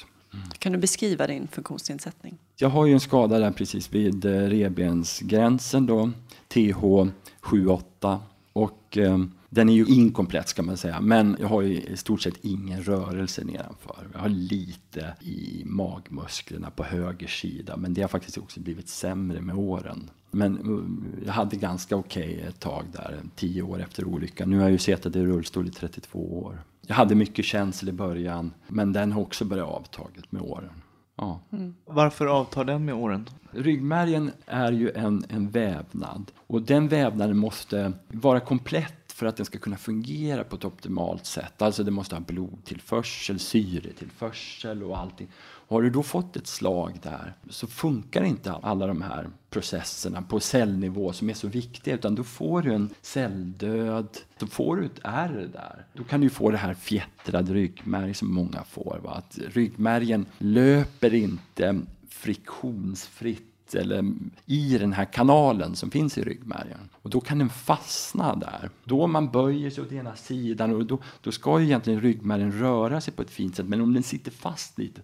[0.59, 2.37] Kan du beskriva din funktionsnedsättning?
[2.55, 6.11] Jag har ju en skada där precis vid eh, revbensgränsen då,
[6.49, 8.19] TH78.
[8.53, 9.17] Och eh,
[9.49, 12.83] den är ju inkomplett ska man säga, men jag har ju i stort sett ingen
[12.83, 14.07] rörelse nedanför.
[14.13, 19.41] Jag har lite i magmusklerna på höger sida, men det har faktiskt också blivit sämre
[19.41, 20.09] med åren.
[20.31, 24.49] Men eh, jag hade ganska okej ett tag där, tio år efter olyckan.
[24.49, 26.61] Nu har jag ju suttit i rullstol i 32 år.
[26.87, 30.81] Jag hade mycket känsel i början, men den har också börjat avtaget med åren.
[31.15, 31.39] Ja.
[31.85, 33.29] Varför avtar den med åren?
[33.51, 39.45] Ryggmärgen är ju en, en vävnad och den vävnaden måste vara komplett för att den
[39.45, 41.61] ska kunna fungera på ett optimalt sätt.
[41.61, 45.27] Alltså det måste ha blodtillförsel, syretillförsel och allting.
[45.67, 50.39] Har du då fått ett slag där så funkar inte alla de här processerna på
[50.39, 54.99] cellnivå som är så viktiga utan då får du en celldöd, då får du ett
[55.03, 55.85] ärr där.
[55.93, 58.99] Då kan du få det här fjättrad ryggmärg som många får.
[59.03, 59.11] Va?
[59.11, 64.13] Att ryggmärgen löper inte friktionsfritt eller
[64.45, 66.89] i den här kanalen som finns i ryggmärgen.
[67.01, 68.69] Och då kan den fastna där.
[68.83, 73.01] Då man böjer sig åt ena sidan och då, då ska ju egentligen ryggmärgen röra
[73.01, 73.65] sig på ett fint sätt.
[73.67, 75.01] Men om den sitter fast lite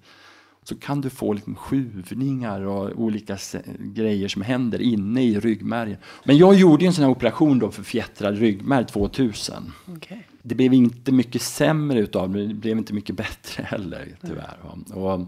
[0.63, 3.37] så kan du få liksom skjuvningar och olika
[3.79, 5.97] grejer som händer inne i ryggmärgen.
[6.23, 9.71] Men jag gjorde en sån här operation då för fjättrad ryggmärg 2000.
[9.97, 10.17] Okay.
[10.41, 14.57] Det blev inte mycket sämre utav det, det blev inte mycket bättre heller tyvärr.
[14.93, 15.19] Och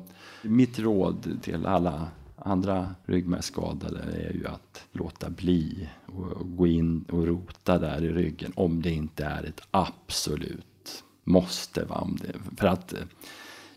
[0.41, 7.27] mitt råd till alla andra ryggmärgsskadade är ju att låta bli och gå in och
[7.27, 11.85] rota där i ryggen om det inte är ett absolut måste.
[11.85, 12.09] Va?
[12.57, 12.93] För att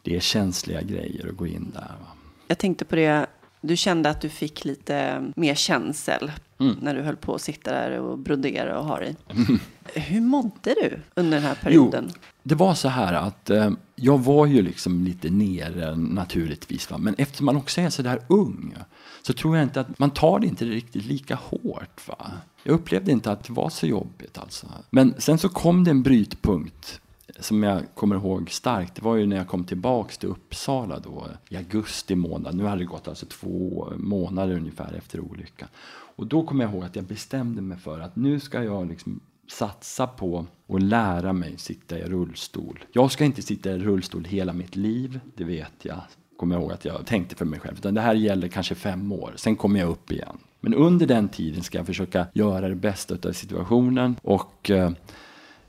[0.03, 1.81] det är känsliga grejer att gå in där.
[1.81, 2.07] Va?
[2.47, 3.27] Jag tänkte på det,
[3.61, 6.77] du kände att du fick lite mer känsel mm.
[6.83, 9.17] när du höll på att sitta där och brodera och ha dig.
[9.29, 9.61] Mm.
[9.95, 12.11] Hur mådde du under den här perioden?
[12.13, 16.91] Jo, det var så här att eh, jag var ju liksom lite nere naturligtvis.
[16.91, 16.99] Va?
[16.99, 18.75] Men eftersom man också är så där ung
[19.23, 22.09] så tror jag inte att man tar det inte riktigt lika hårt.
[22.09, 22.31] Va?
[22.63, 24.67] Jag upplevde inte att det var så jobbigt alltså.
[24.91, 27.01] Men sen så kom det en brytpunkt
[27.41, 31.27] som jag kommer ihåg starkt, det var ju när jag kom tillbaks till Uppsala då
[31.49, 32.55] i augusti månad.
[32.55, 35.69] Nu hade det gått alltså två månader ungefär efter olyckan.
[36.17, 39.21] Och då kommer jag ihåg att jag bestämde mig för att nu ska jag liksom
[39.51, 42.85] satsa på och lära mig sitta i rullstol.
[42.93, 46.01] Jag ska inte sitta i rullstol hela mitt liv, det vet jag.
[46.37, 47.79] Kommer jag ihåg att jag tänkte för mig själv.
[47.79, 50.39] Utan det här gäller kanske fem år, sen kommer jag upp igen.
[50.61, 54.91] Men under den tiden ska jag försöka göra det bästa av situationen och eh,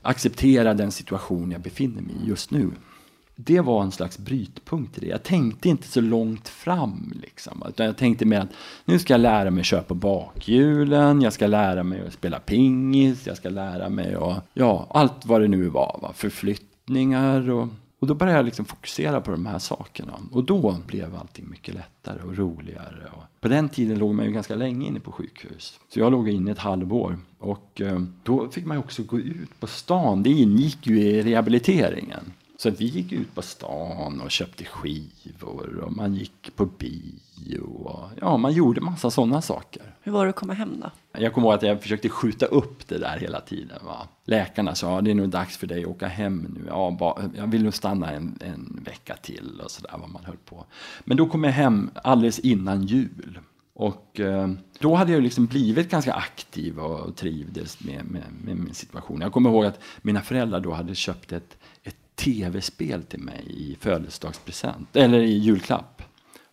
[0.02, 2.70] acceptera den situation jag befinner mig i just nu.
[3.44, 5.06] Det var en slags brytpunkt i det.
[5.06, 7.12] Jag tänkte inte så långt fram.
[7.22, 7.62] Liksom.
[7.68, 8.52] Utan jag tänkte mer att
[8.84, 12.38] nu ska jag lära mig att köra på bakhjulen, jag ska lära mig att spela
[12.38, 15.98] pingis, jag ska lära mig att, ja, allt vad det nu var.
[16.02, 16.12] Va?
[16.14, 17.68] Förflyttningar och
[18.00, 20.12] och då började jag liksom fokusera på de här sakerna.
[20.32, 23.10] Och då blev allting mycket lättare och roligare.
[23.12, 25.80] Och på den tiden låg man ju ganska länge inne på sjukhus.
[25.88, 27.18] Så jag låg inne ett halvår.
[27.38, 30.22] Och eh, då fick man också gå ut på stan.
[30.22, 32.32] Det ingick ju i rehabiliteringen.
[32.60, 37.60] Så att vi gick ut på stan och köpte skivor och man gick på bio.
[37.60, 39.94] Och, ja, man gjorde massa sådana saker.
[40.00, 40.90] Hur var det att komma hem då?
[41.20, 43.78] Jag kommer ihåg att jag försökte skjuta upp det där hela tiden.
[43.84, 44.08] Va?
[44.24, 46.64] Läkarna sa att det är nog dags för dig att åka hem nu.
[46.68, 50.36] Ja, bara, jag vill nog stanna en, en vecka till och sådär vad man höll
[50.44, 50.64] på.
[51.04, 53.38] Men då kom jag hem alldeles innan jul.
[53.74, 58.74] Och eh, då hade jag liksom blivit ganska aktiv och trivdes med, med, med, min
[58.74, 59.20] situation.
[59.20, 63.76] Jag kommer ihåg att mina föräldrar då hade köpt ett, ett tv-spel till mig i
[63.80, 66.02] födelsedagspresent, eller i julklapp.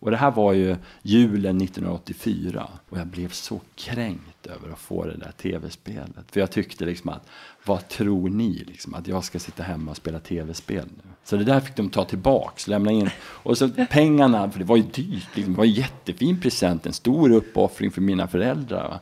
[0.00, 5.04] Och det här var ju julen 1984 och jag blev så kränkt över att få
[5.04, 6.30] det där tv-spelet.
[6.30, 7.28] För jag tyckte liksom att,
[7.64, 11.10] vad tror ni liksom, att jag ska sitta hemma och spela tv-spel nu?
[11.24, 13.10] Så det där fick de ta tillbaks, lämna in.
[13.18, 16.92] Och så pengarna, för det var ju dyrt, liksom, det var en jättefin present, en
[16.92, 19.00] stor uppoffring för mina föräldrar.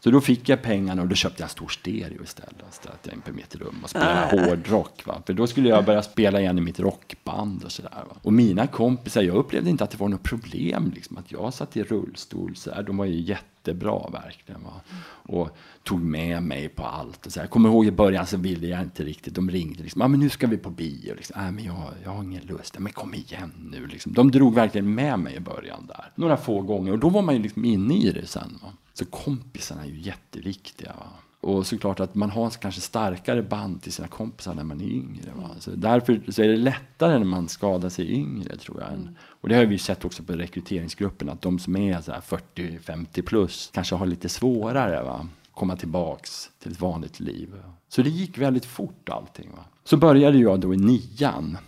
[0.00, 2.88] Så då fick jag pengarna och då köpte jag en stor stereo istället.
[3.04, 4.48] Jag in på mitt rum och spelade äh.
[4.48, 5.06] hårdrock.
[5.06, 5.22] Va?
[5.26, 8.04] För då skulle jag börja spela igen i mitt rockband och sådär.
[8.22, 10.92] Och mina kompisar, jag upplevde inte att det var något problem.
[10.94, 12.56] Liksom, att jag satt i rullstol.
[12.56, 12.82] Så där.
[12.82, 13.20] De var ju
[13.66, 14.62] jättebra verkligen.
[14.62, 14.80] Va?
[15.08, 17.26] Och tog med mig på allt.
[17.26, 17.44] Och så här.
[17.44, 19.34] Jag kommer ihåg i början så ville jag inte riktigt.
[19.34, 21.14] De ringde liksom, ah, men nu ska vi på bio.
[21.14, 22.78] Liksom, ah, men jag, jag har ingen lust.
[22.78, 23.86] Men kom igen nu.
[23.86, 24.12] Liksom.
[24.12, 26.12] De drog verkligen med mig i början där.
[26.14, 26.92] Några få gånger.
[26.92, 28.58] Och då var man ju liksom inne i det sen.
[28.62, 28.68] Va?
[28.94, 30.92] Så kompisarna är ju jätteviktiga.
[30.98, 31.06] Va?
[31.46, 35.30] Och såklart att man har kanske starkare band till sina kompisar när man är yngre.
[35.36, 35.50] Va?
[35.58, 38.92] Så därför så är det lättare när man skadar sig yngre tror jag.
[38.92, 39.08] Mm.
[39.18, 43.94] Och det har vi sett också på rekryteringsgruppen att de som är 40-50 plus kanske
[43.94, 45.28] har lite svårare va?
[45.54, 47.48] komma tillbaks till ett vanligt liv.
[47.88, 49.50] Så det gick väldigt fort allting.
[49.50, 49.64] Va?
[49.84, 51.58] Så började jag då i nian.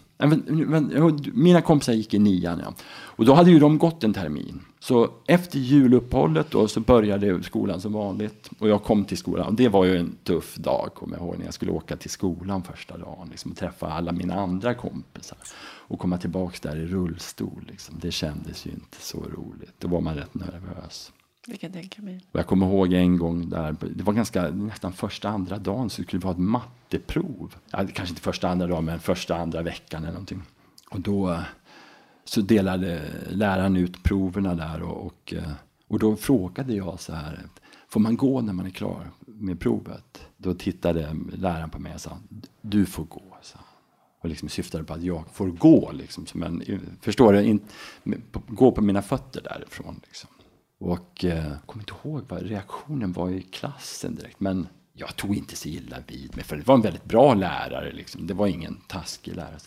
[1.33, 2.74] Mina kompisar gick i nian ja.
[2.90, 4.61] Och då hade ju de gått en termin.
[4.81, 8.50] Så efter juluppehållet då så började skolan som vanligt.
[8.59, 9.46] Och jag kom till skolan.
[9.46, 12.11] Och det var ju en tuff dag, kommer jag ihåg, när jag skulle åka till
[12.11, 13.28] skolan första dagen.
[13.31, 15.38] Liksom, och träffa alla mina andra kompisar.
[15.62, 17.64] Och komma tillbaka där i rullstol.
[17.68, 17.94] Liksom.
[18.00, 19.74] Det kändes ju inte så roligt.
[19.78, 21.12] Då var man rätt nervös.
[21.51, 22.21] Det kan jag tänka mig.
[22.33, 26.03] Och jag kommer ihåg en gång där, det var ganska, nästan första, andra dagen, så
[26.03, 27.55] det skulle vara ett matteprov.
[27.71, 30.43] Ja, kanske inte första, andra dagen, men första, andra veckan eller någonting.
[30.91, 31.41] Och då eh,
[32.25, 35.53] så delade läraren ut proverna där och, och, eh,
[35.89, 37.47] och då frågade jag så här,
[37.89, 40.21] får man gå när man är klar med provet?
[40.37, 42.19] Då tittade läraren på mig och sa,
[42.61, 43.37] du får gå.
[43.43, 43.59] Så.
[44.21, 47.43] Och liksom syftade på att jag får gå, liksom, som en, eh, förstår du?
[47.43, 47.61] In,
[48.49, 50.01] gå på mina fötter därifrån.
[50.07, 50.31] Liksom.
[50.79, 55.37] Och jag eh, kommer inte ihåg vad reaktionen var i klassen direkt, men jag tog
[55.37, 57.93] inte så illa vid mig, för det var en väldigt bra lärare.
[57.93, 58.27] Liksom.
[58.27, 59.59] Det var ingen taskig lärare.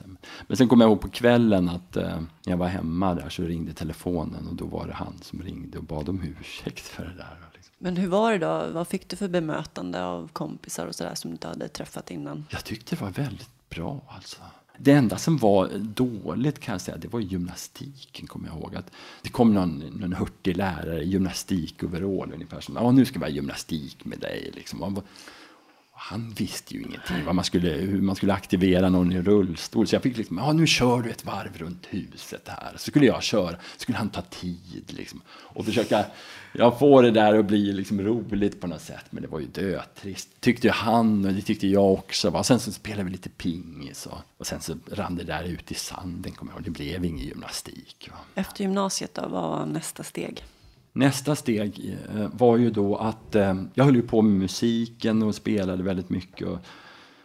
[0.47, 3.43] Men sen kom jag ihåg på kvällen att eh, när jag var hemma där så
[3.43, 7.13] ringde telefonen och då var det han som ringde och bad om ursäkt för det
[7.13, 7.37] där.
[7.53, 7.73] Liksom.
[7.77, 8.67] Men hur var det då?
[8.73, 12.45] Vad fick du för bemötande av kompisar och sådär som du inte hade träffat innan?
[12.49, 14.41] Jag tyckte det var väldigt bra alltså.
[14.83, 18.75] Det enda som var dåligt kan jag säga, det var gymnastiken kommer jag ihåg.
[18.75, 18.91] Att
[19.21, 23.31] det kom någon, någon hurtig lärare i gymnastikoverall ungefär som, ja nu ska vi ha
[23.31, 24.51] gymnastik med dig.
[24.55, 25.01] Liksom.
[26.03, 29.87] Han visste ju ingenting vad man skulle, hur man skulle aktivera någon i rullstol.
[29.87, 32.73] Så jag fick liksom, ja nu kör du ett varv runt huset här.
[32.77, 35.21] Så skulle jag köra, så skulle han ta tid liksom.
[35.29, 36.05] Och försöka,
[36.53, 39.05] jag får det där att bli liksom roligt på något sätt.
[39.09, 40.29] Men det var ju dötrist.
[40.39, 42.29] Tyckte ju han och det tyckte jag också.
[42.29, 45.71] Och sen så spelade vi lite pingis och, och sen så rann det där ut
[45.71, 46.31] i sanden.
[46.31, 46.65] Kommer jag ihåg.
[46.65, 48.09] Det blev ingen gymnastik.
[48.11, 48.17] Va?
[48.35, 50.43] Efter gymnasiet då, vad var nästa steg?
[50.93, 55.35] Nästa steg eh, var ju då att eh, jag höll ju på med musiken och
[55.35, 56.47] spelade väldigt mycket.
[56.47, 56.57] Och,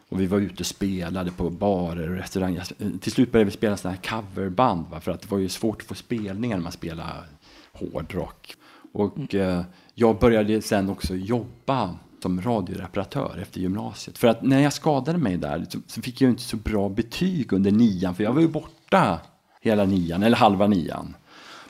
[0.09, 2.65] och vi var ute och spelade på barer och restauranger.
[2.79, 4.87] Eh, till slut började vi spela sådana här coverband.
[4.91, 5.01] Va?
[5.01, 7.13] För att det var ju svårt att få spelningar när man spelade
[7.73, 8.55] hårdrock.
[8.93, 9.65] Och mm.
[9.95, 14.19] jag började sen också jobba som radioreparatör efter gymnasiet.
[14.19, 17.71] För att när jag skadade mig där så fick jag inte så bra betyg under
[17.71, 18.15] nian.
[18.15, 19.21] För jag var ju borta
[19.61, 21.15] hela nian, eller halva nian.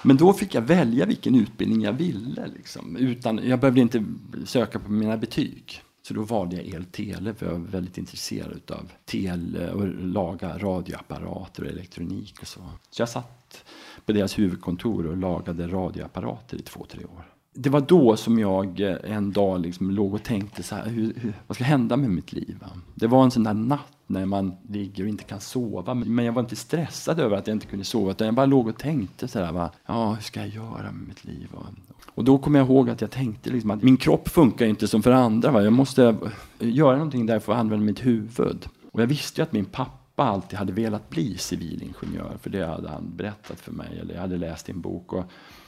[0.03, 2.47] Men då fick jag välja vilken utbildning jag ville.
[2.57, 4.05] Liksom, utan, jag behövde inte
[4.45, 5.83] söka på mina betyg.
[6.03, 11.63] Så då valde jag el-tele för jag var väldigt intresserad av tele och laga radioapparater
[11.63, 12.61] och elektronik och så.
[12.91, 13.65] Så jag satt
[14.05, 17.33] på deras huvudkontor och lagade radioapparater i två, tre år.
[17.53, 21.15] Det var då som jag eh, en dag liksom låg och tänkte så här, hur,
[21.17, 22.65] hur, vad ska hända med mitt liv?
[22.95, 25.95] Det var en sån där natt när man ligger och inte kan sova.
[25.95, 28.69] Men jag var inte stressad över att jag inte kunde sova, utan jag bara låg
[28.69, 29.71] och tänkte sådär, va?
[29.87, 31.49] ja, hur ska jag göra med mitt liv?
[32.07, 35.03] Och då kommer jag ihåg att jag tänkte liksom att min kropp funkar inte som
[35.03, 35.51] för andra.
[35.51, 35.63] Va?
[35.63, 36.05] Jag måste
[36.59, 38.67] eh, göra någonting där för att använda mitt huvud.
[38.93, 42.89] Och jag visste ju att min pappa alltid hade velat bli civilingenjör, för det hade
[42.89, 45.13] han berättat för mig, eller jag hade läst i en bok.
[45.13, 45.25] Och,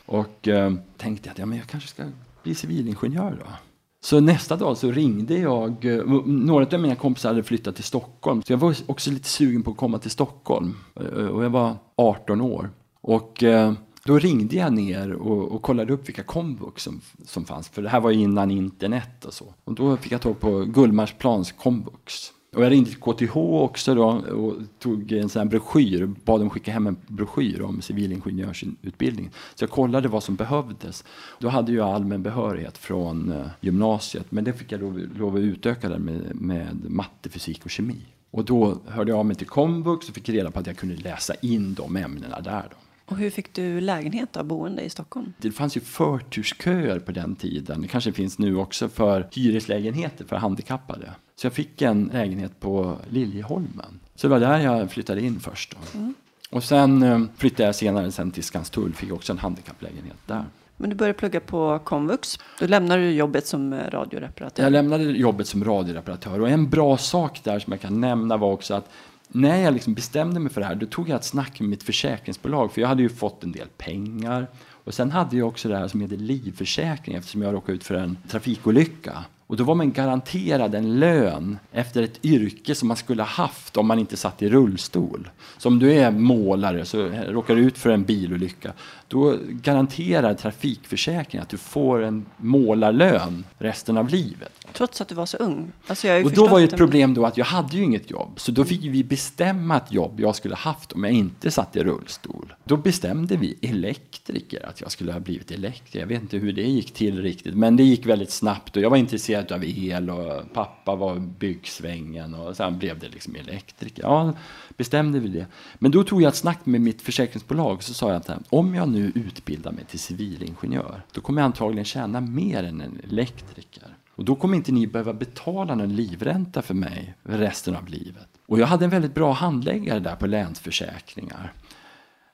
[0.07, 2.05] och eh, tänkte att ja, men jag kanske ska
[2.43, 3.53] bli civilingenjör då.
[4.01, 8.43] Så nästa dag så ringde jag, eh, några av mina kompisar hade flyttat till Stockholm,
[8.43, 10.77] så jag var också lite sugen på att komma till Stockholm.
[10.95, 12.71] Eh, och jag var 18 år.
[13.01, 13.73] Och eh,
[14.05, 17.89] då ringde jag ner och, och kollade upp vilka komvux som, som fanns, för det
[17.89, 19.55] här var innan internet och så.
[19.65, 22.33] Och då fick jag tag på Gullmarsplans komvux.
[22.53, 26.51] Och jag ringde till KTH också då och tog en sån här broschyr, bad dem
[26.51, 29.31] skicka hem en broschyr om civilingenjörsutbildning.
[29.55, 31.05] Så jag kollade vad som behövdes.
[31.39, 35.41] Då hade jag allmän behörighet från eh, gymnasiet, men det fick jag lov, lov att
[35.41, 37.97] utöka där med, med matte, fysik och kemi.
[38.31, 40.97] Och då hörde jag av mig till komvux och fick reda på att jag kunde
[40.97, 42.65] läsa in de ämnena där.
[42.71, 42.77] Då.
[43.09, 45.33] Och hur fick du lägenhet av boende i Stockholm?
[45.39, 47.83] Det fanns ju förtursköer på den tiden.
[47.83, 51.11] Det kanske finns nu också för hyreslägenheter för handikappade.
[51.37, 54.01] Så jag fick en lägenhet på Liljeholmen.
[54.15, 55.77] Så det var där jag flyttade in först.
[55.95, 56.15] Mm.
[56.51, 60.45] Och sen eh, flyttade jag senare sen till Skanstull, fick också en handikapplägenhet där.
[60.77, 62.39] Men du började plugga på komvux.
[62.59, 64.63] Då lämnade du jobbet som eh, radioreparatör.
[64.63, 66.41] Jag lämnade jobbet som radioreparatör.
[66.41, 68.91] Och en bra sak där som jag kan nämna var också att
[69.29, 71.83] när jag liksom bestämde mig för det här, då tog jag ett snack med mitt
[71.83, 72.73] försäkringsbolag.
[72.73, 74.47] För jag hade ju fått en del pengar.
[74.85, 77.95] Och sen hade jag också det här som heter livförsäkring eftersom jag råkade ut för
[77.95, 79.25] en trafikolycka.
[79.49, 83.77] Och då var man garanterad en lön efter ett yrke som man skulle ha haft
[83.77, 85.31] om man inte satt i rullstol.
[85.59, 88.73] Så om du är målare så råkar du ut för en bilolycka,
[89.09, 94.53] då garanterar trafikförsäkringen att du får en målarlön resten av livet.
[94.73, 95.73] Trots att du var så ung?
[95.87, 98.41] Alltså och då var ju ett problem då att jag hade ju inget jobb.
[98.41, 101.85] Så då fick vi bestämma ett jobb jag skulle haft om jag inte satt i
[101.85, 102.55] rullstol.
[102.65, 106.01] Då bestämde vi elektriker, att jag skulle ha blivit elektriker.
[106.01, 108.91] Jag vet inte hur det gick till riktigt, men det gick väldigt snabbt och jag
[108.91, 114.03] var intresserad av el och pappa var byggsvängen och sen blev det liksom elektriker.
[114.03, 114.33] Ja,
[114.77, 115.47] bestämde vi det.
[115.79, 118.89] Men då tog jag ett snack med mitt försäkringsbolag så sa jag att om jag
[118.89, 123.97] nu utbildar mig till civilingenjör, då kommer jag antagligen tjäna mer än en elektriker.
[124.15, 128.29] Och då kommer inte ni behöva betala någon livränta för mig resten av livet.
[128.47, 131.53] Och jag hade en väldigt bra handläggare där på Länsförsäkringar.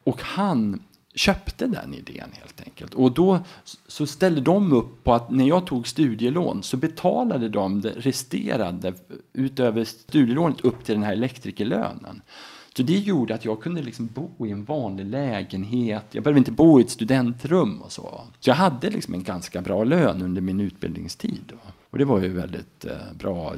[0.05, 0.83] Och han
[1.15, 2.95] köpte den idén helt enkelt.
[2.95, 3.39] Och då
[3.87, 8.93] så ställde de upp på att när jag tog studielån så betalade de det resterande
[9.33, 12.23] utöver studielånet upp till den här elektrikerlönen.
[12.77, 16.05] Så det gjorde att jag kunde liksom bo i en vanlig lägenhet.
[16.11, 18.21] Jag behövde inte bo i ett studentrum och så.
[18.41, 21.43] Så jag hade liksom en ganska bra lön under min utbildningstid.
[21.47, 21.57] Då.
[21.91, 23.55] Och det var ju väldigt eh, bra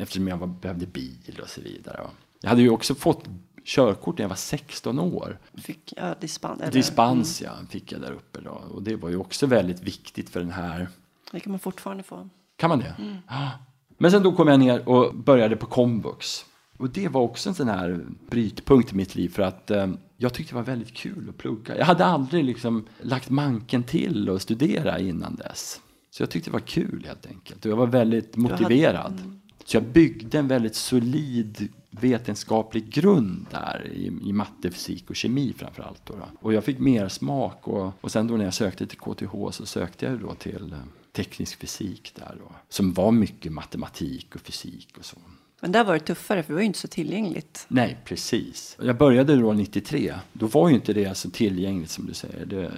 [0.00, 2.00] eftersom jag behövde bil och så vidare.
[2.40, 3.24] Jag hade ju också fått
[3.64, 5.38] körkort när jag var 16 år.
[5.54, 6.60] Fick jag dispens?
[6.60, 6.72] Eller?
[6.72, 8.40] Dispens, ja, fick jag där uppe.
[8.40, 8.50] Då.
[8.50, 10.88] Och det var ju också väldigt viktigt för den här...
[11.32, 12.28] Det kan man fortfarande få.
[12.56, 12.94] Kan man det?
[12.98, 13.16] Mm.
[13.26, 13.50] Ah.
[13.98, 16.44] Men sen då kom jag ner och började på komvux.
[16.78, 19.86] Och det var också en sån här brytpunkt i mitt liv för att eh,
[20.16, 21.78] jag tyckte det var väldigt kul att plugga.
[21.78, 25.80] Jag hade aldrig liksom lagt manken till att studera innan dess.
[26.10, 27.64] Så jag tyckte det var kul helt enkelt.
[27.64, 28.96] Och jag var väldigt motiverad.
[28.96, 29.22] Hade...
[29.22, 29.40] Mm.
[29.64, 31.68] Så jag byggde en väldigt solid
[32.00, 36.06] vetenskaplig grund där i, i matte, fysik och kemi framför allt.
[36.06, 36.26] Då, då.
[36.40, 39.66] Och jag fick mer smak och, och sen då när jag sökte till KTH så
[39.66, 40.78] sökte jag då till eh,
[41.12, 42.52] teknisk fysik där då.
[42.68, 45.16] Som var mycket matematik och fysik och så.
[45.60, 47.66] Men där var det tuffare för det var ju inte så tillgängligt.
[47.68, 48.76] Nej, precis.
[48.82, 50.14] Jag började då 93.
[50.32, 52.46] Då var ju inte det så tillgängligt som du säger.
[52.46, 52.72] Det,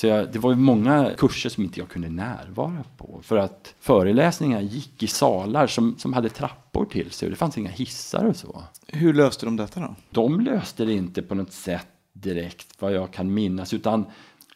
[0.00, 3.20] så jag, det var ju många kurser som inte jag kunde närvara på.
[3.22, 7.58] För att föreläsningar gick i salar som, som hade trappor till sig och det fanns
[7.58, 8.62] inga hissar och så.
[8.86, 9.94] Hur löste de detta då?
[10.10, 14.04] De löste det inte på något sätt direkt vad jag kan minnas utan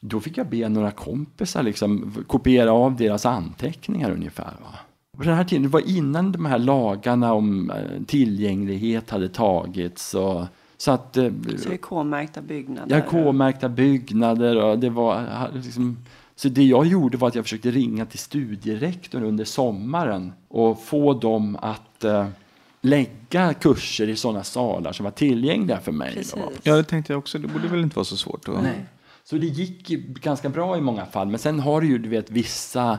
[0.01, 4.45] då fick jag be några kompisar liksom kopiera av deras anteckningar ungefär.
[4.45, 4.79] Va?
[5.17, 10.15] På den här tiden, det var innan de här lagarna om eh, tillgänglighet hade tagits.
[10.15, 10.47] Och,
[10.77, 11.25] så att, eh,
[11.59, 12.97] så det är K-märkta byggnader?
[12.97, 14.57] Ja, K-märkta byggnader.
[14.57, 15.97] Och det var, liksom,
[16.37, 21.15] så det jag gjorde var att jag försökte ringa till studierektorn under sommaren och få
[21.15, 22.27] dem att uh,
[22.81, 26.23] lägga kurser i sådana salar som var tillgängliga för mig.
[26.63, 27.39] Ja, det tänkte jag också.
[27.39, 28.47] Det borde väl inte vara så svårt?
[28.47, 28.53] Då.
[28.53, 28.85] Nej.
[29.25, 29.89] Så det gick
[30.23, 31.29] ganska bra i många fall.
[31.29, 32.99] Men sen har du ju du vet, vissa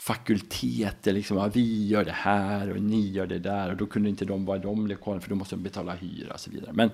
[0.00, 4.08] fakulteter, liksom, ja, vi gör det här och ni gör det där och då kunde
[4.08, 6.70] inte de vara i de lokalerna för då måste de betala hyra och så vidare.
[6.72, 6.90] Men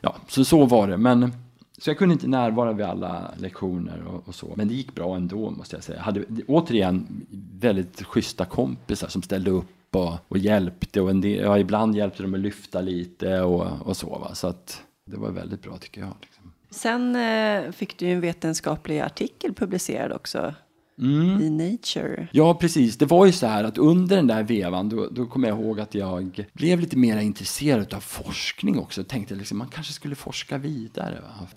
[0.00, 0.96] ja, så, så var det.
[0.96, 1.32] Men,
[1.78, 4.52] så jag kunde inte närvara vid alla lektioner och, och, så.
[4.56, 5.98] Men det gick bra ändå måste jag säga.
[5.98, 7.26] Jag hade återigen
[7.60, 11.00] väldigt schyssta kompisar som ställde upp och, och hjälpte.
[11.00, 14.18] Och en del, ja, ibland hjälpte de att lyfta lite och, och så.
[14.18, 14.34] Va?
[14.34, 16.14] Så att det var väldigt bra tycker jag.
[16.20, 16.52] Liksom.
[16.70, 20.54] Sen eh, fick du en vetenskaplig artikel publicerad också
[21.00, 21.40] Mm.
[21.42, 22.28] i Nature.
[22.32, 22.96] Ja, precis.
[22.96, 25.80] Det var ju så här att under den där vevan, då, då kommer jag ihåg
[25.80, 29.00] att jag blev lite mer intresserad av forskning också.
[29.00, 31.20] Jag tänkte liksom, man kanske skulle forska vidare.
[31.20, 31.48] Va?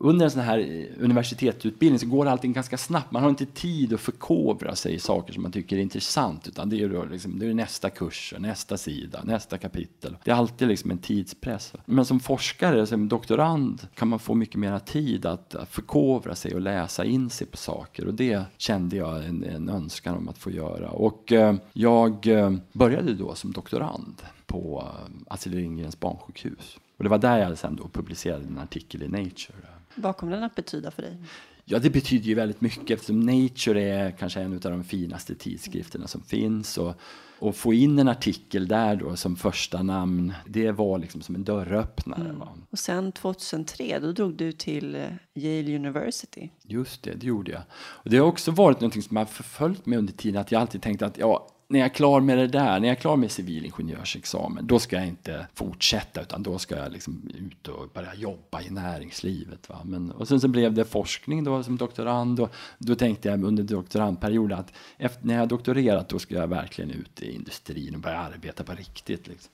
[0.00, 3.12] Under en sån här eh, universitetsutbildning så går allting ganska snabbt.
[3.12, 6.48] Man har inte tid att förkovra sig i saker som man tycker är intressant.
[6.48, 10.16] Utan det är, liksom, det är nästa kurs, nästa sida, nästa kapitel.
[10.24, 11.72] Det är alltid liksom en tidspress.
[11.84, 16.54] Men som forskare, som doktorand, kan man få mycket mer tid att, att förkovra sig
[16.54, 18.06] och läsa in sig på saker.
[18.06, 20.90] Och det kände jag en, en önskan om att få göra.
[20.90, 26.78] Och eh, jag eh, började då som doktorand på eh, Astrid Lindgrens barnsjukhus.
[26.96, 29.77] Och det var där jag sen då publicerade en artikel i Nature.
[29.98, 31.16] Vad kommer den att betyda för dig?
[31.64, 36.06] Ja, det betyder ju väldigt mycket eftersom Nature är kanske en av de finaste tidskrifterna
[36.06, 36.78] som finns.
[36.78, 36.94] Och,
[37.38, 41.44] och få in en artikel där då som första namn, det var liksom som en
[41.44, 42.28] dörröppnare.
[42.28, 42.42] Mm.
[42.70, 45.02] Och sen 2003, då drog du till eh,
[45.34, 46.50] Yale University.
[46.62, 47.62] Just det, det gjorde jag.
[47.72, 50.82] Och det har också varit något som har förföljt mig under tiden, att jag alltid
[50.82, 53.30] tänkt att ja, när jag är klar med det där, när jag är klar med
[53.30, 58.62] civilingenjörsexamen, då ska jag inte fortsätta utan då ska jag liksom ut och börja jobba
[58.62, 59.68] i näringslivet.
[59.68, 59.80] Va?
[59.84, 63.62] Men, och sen så blev det forskning då som doktorand och då tänkte jag under
[63.62, 68.18] doktorandperioden att efter, när jag doktorerat då ska jag verkligen ut i industrin och börja
[68.18, 69.28] arbeta på riktigt.
[69.28, 69.52] Liksom.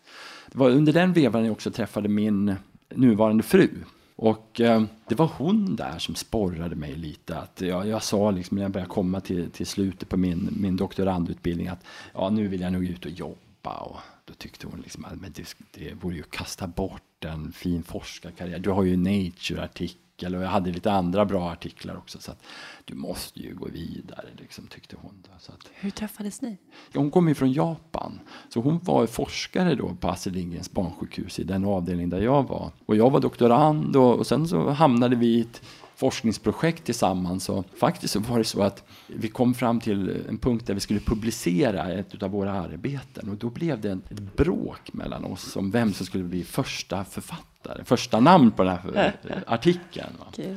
[0.53, 2.55] Det var under den vevan jag också träffade min
[2.95, 3.71] nuvarande fru
[4.17, 7.39] och eh, det var hon där som sporrade mig lite.
[7.39, 10.77] Att jag, jag sa liksom när jag började komma till, till slutet på min, min
[10.77, 11.85] doktorandutbildning att
[12.15, 13.77] ja, nu vill jag nog ut och jobba.
[13.81, 17.53] Och då tyckte hon liksom att men det, det vore ju att kasta bort en
[17.53, 18.59] fin forskarkarriär.
[18.59, 22.19] Du har ju Nature-artikel artikel och jag hade lite andra bra artiklar också.
[22.19, 22.43] Så att
[22.85, 25.23] du måste ju gå vidare, liksom, tyckte hon.
[25.39, 26.59] Så att, Hur träffades ni?
[26.95, 28.21] Hon kom ju från Japan.
[28.49, 32.71] Så hon var forskare då på Astrid Lindgrens barnsjukhus i den avdelning där jag var.
[32.87, 35.63] Och jag var doktorand och, och sen så hamnade vi i ett
[35.97, 37.49] forskningsprojekt tillsammans.
[37.49, 40.81] Och faktiskt så var det så att vi kom fram till en punkt där vi
[40.81, 43.29] skulle publicera ett av våra arbeten.
[43.29, 47.85] Och då blev det ett bråk mellan oss om vem som skulle bli första författare,
[47.85, 49.15] första namn på den här
[49.47, 50.13] artikeln.
[50.29, 50.55] Okay.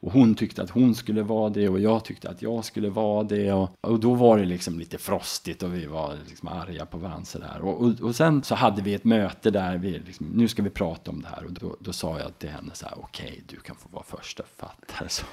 [0.00, 3.22] Och hon tyckte att hon skulle vara det och jag tyckte att jag skulle vara
[3.22, 3.52] det.
[3.52, 7.24] Och, och då var det liksom lite frostigt och vi var liksom arga på varandra.
[7.24, 7.60] Sådär.
[7.60, 10.70] Och, och, och, sen så hade vi ett möte där vi liksom, nu ska vi
[10.70, 11.44] prata om det här.
[11.44, 14.04] Och då, då sa jag till henne så här, okej, okay, du kan få vara
[14.04, 15.08] första författare.
[15.08, 15.24] Så,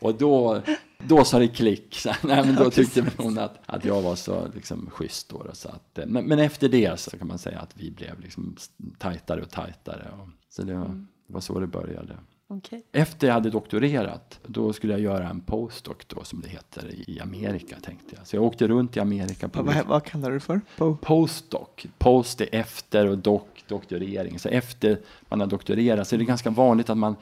[0.06, 0.62] och då,
[0.98, 1.94] då sa det klick.
[1.94, 5.28] Så, nej, men då tyckte hon att, att jag var så liksom, schysst.
[5.28, 8.56] Då, så att, men, men efter det så kan man säga att vi blev liksom
[8.98, 10.10] tajtare och tajtare.
[10.20, 12.16] Och, så det var, det var så det började.
[12.52, 12.82] Okay.
[12.92, 17.20] Efter jag hade doktorerat, då skulle jag göra en postdoc då, som det heter i
[17.20, 18.26] Amerika tänkte jag.
[18.26, 19.48] Så jag åkte runt i Amerika.
[19.48, 20.60] På vad, vad kallar du det för?
[20.76, 21.68] Po postdoc.
[21.98, 24.38] Post är efter och doc, doktorering.
[24.38, 24.98] Så efter
[25.28, 27.16] man har doktorerat så är det ganska vanligt att man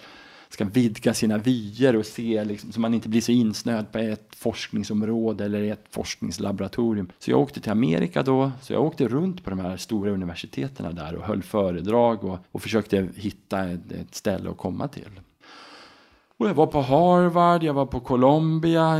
[0.51, 4.35] ska vidga sina vyer och se liksom, så man inte blir så insnöad på ett
[4.37, 7.09] forskningsområde eller ett forskningslaboratorium.
[7.19, 10.95] Så jag åkte till Amerika då, så jag åkte runt på de här stora universiteten
[10.95, 15.21] där och höll föredrag och, och försökte hitta ett, ett ställe att komma till.
[16.37, 18.95] Och jag var på Harvard, jag var på Columbia,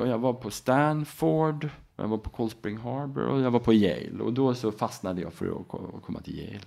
[0.00, 3.72] och jag var på Stanford, jag var på Cold Spring Harbor och jag var på
[3.72, 4.22] Yale.
[4.22, 6.60] Och då så fastnade jag för att komma till Yale.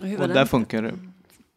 [0.00, 0.94] Och Och där funkar det.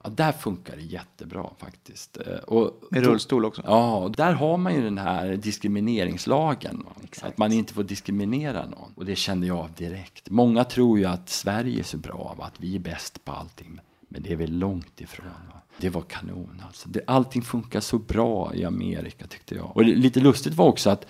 [0.04, 2.18] Ja, där funkar det jättebra faktiskt.
[2.18, 3.62] Eh, Och Med rullstol också.
[3.66, 6.86] Ja, och där har man ju den här diskrimineringslagen.
[7.22, 8.92] Att man inte får diskriminera någon.
[8.96, 10.30] Och det kände jag av direkt.
[10.30, 12.46] Många tror ju att Sverige är så bra, va?
[12.46, 13.80] att vi är bäst på allting.
[14.10, 15.28] Men det är vi långt ifrån.
[15.54, 15.60] Va?
[15.78, 16.90] Det var kanon alltså.
[16.90, 19.78] Det, allting funkar så bra i Amerika tyckte jag.
[19.78, 21.06] Och lite lustigt var också att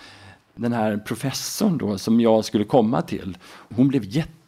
[0.55, 3.37] den här professorn då som jag skulle komma till,
[3.75, 4.03] hon blev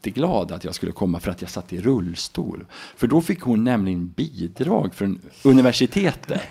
[0.06, 2.66] jätteglad att jag skulle komma för att jag satt i rullstol.
[2.96, 6.42] För då fick hon nämligen bidrag från universitetet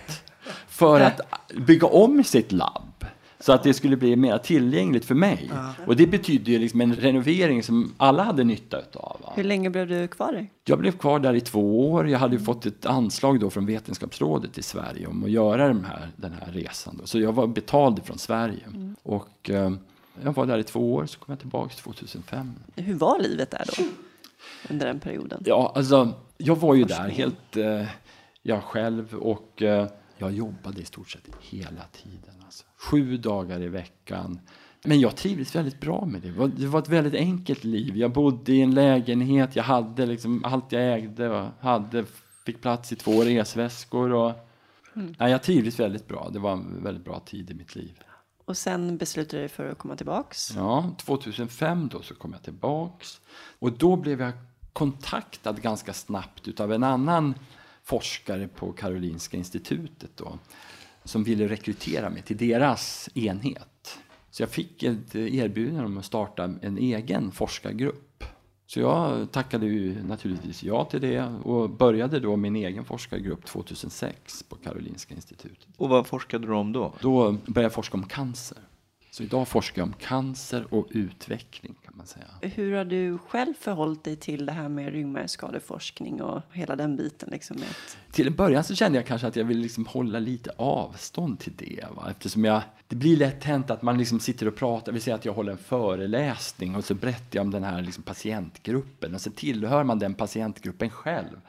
[0.68, 1.20] för att
[1.66, 3.04] bygga om sitt labb.
[3.40, 5.50] Så att det skulle bli mer tillgängligt för mig.
[5.86, 8.76] Och det betyder ju liksom en renovering som alla hade nytta.
[8.94, 9.32] Va?
[9.36, 10.48] Hur länge blev du kvar där?
[10.64, 12.08] Jag blev kvar där i två år.
[12.08, 16.08] Jag hade fått ett anslag då från Vetenskapsrådet i Sverige om att göra den här,
[16.16, 16.96] den här resan.
[17.00, 17.06] Då.
[17.06, 18.94] Så jag var betald från Sverige.
[19.02, 19.70] Och eh,
[20.22, 22.54] jag var där i två år, så kom jag tillbaka 2005.
[22.76, 23.84] Hur var livet där då?
[24.70, 25.42] Under den perioden?
[25.46, 27.86] Ja, alltså, jag var ju där helt eh,
[28.42, 29.88] jag själv och eh,
[30.18, 32.34] jag jobbade i stort sett hela tiden.
[32.44, 32.64] Alltså.
[32.76, 34.40] Sju dagar i veckan.
[34.84, 36.28] Men jag trivdes väldigt bra med det.
[36.28, 37.96] Det var, det var ett väldigt enkelt liv.
[37.96, 42.04] Jag bodde i en lägenhet, jag hade liksom allt jag ägde och hade,
[42.46, 44.12] fick plats i två resväskor.
[44.12, 44.32] Och,
[44.94, 46.30] nej, jag trivdes väldigt bra.
[46.32, 48.00] Det var en väldigt bra tid i mitt liv.
[48.44, 50.52] Och sen beslutade du dig för att komma tillbaks?
[50.56, 53.20] Ja, 2005 då så kom jag tillbaks.
[53.58, 54.32] Och då blev jag
[54.72, 57.34] kontaktad ganska snabbt utav en annan
[57.82, 60.38] forskare på Karolinska institutet då,
[61.04, 63.98] som ville rekrytera mig till deras enhet.
[64.30, 68.13] Så jag fick ett erbjudande om att starta en egen forskargrupp.
[68.66, 74.42] Så jag tackade ju naturligtvis ja till det och började då min egen forskargrupp 2006
[74.42, 75.68] på Karolinska institutet.
[75.76, 76.92] Och vad forskade du om då?
[77.00, 78.58] Då började jag forska om cancer.
[79.10, 82.54] Så idag forskar jag om cancer och utveckling kan man säga.
[82.54, 87.28] Hur har du själv förhållit dig till det här med ryggmärgsskadeforskning och hela den biten?
[87.32, 90.18] Liksom med att, Till en början så kände jag kanske att jag ville liksom hålla
[90.18, 91.84] lite avstånd till det.
[91.96, 92.06] Va?
[92.10, 95.24] Eftersom jag, det blir lätt hänt att man liksom sitter och pratar, vi säger att
[95.24, 99.30] jag håller en föreläsning och så berättar jag om den här liksom patientgruppen och så
[99.30, 101.40] tillhör man den patientgruppen själv.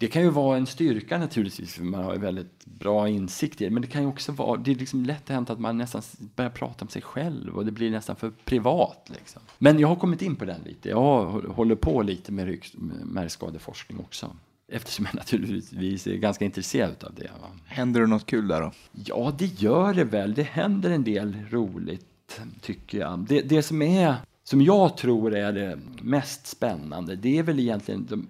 [0.00, 3.64] Det kan ju vara en styrka naturligtvis, för man har ju väldigt bra insikt i
[3.64, 3.70] det.
[3.70, 6.02] Men det kan ju också vara, det är liksom lätt hänt att man nästan
[6.36, 9.10] börjar prata om sig själv och det blir nästan för privat.
[9.14, 9.42] Liksom.
[9.58, 10.88] Men jag har kommit in på den lite.
[10.88, 14.36] Jag håller på lite med ryggmärgsskadeforskning också.
[14.72, 17.30] Eftersom jag naturligtvis är ganska intresserad av det.
[17.40, 17.48] Va?
[17.66, 18.72] Händer det något kul där då?
[18.92, 20.34] Ja, det gör det väl.
[20.34, 23.18] Det händer en del roligt, tycker jag.
[23.28, 28.06] Det, det som är, som jag tror är det mest spännande, det är väl egentligen
[28.06, 28.28] de,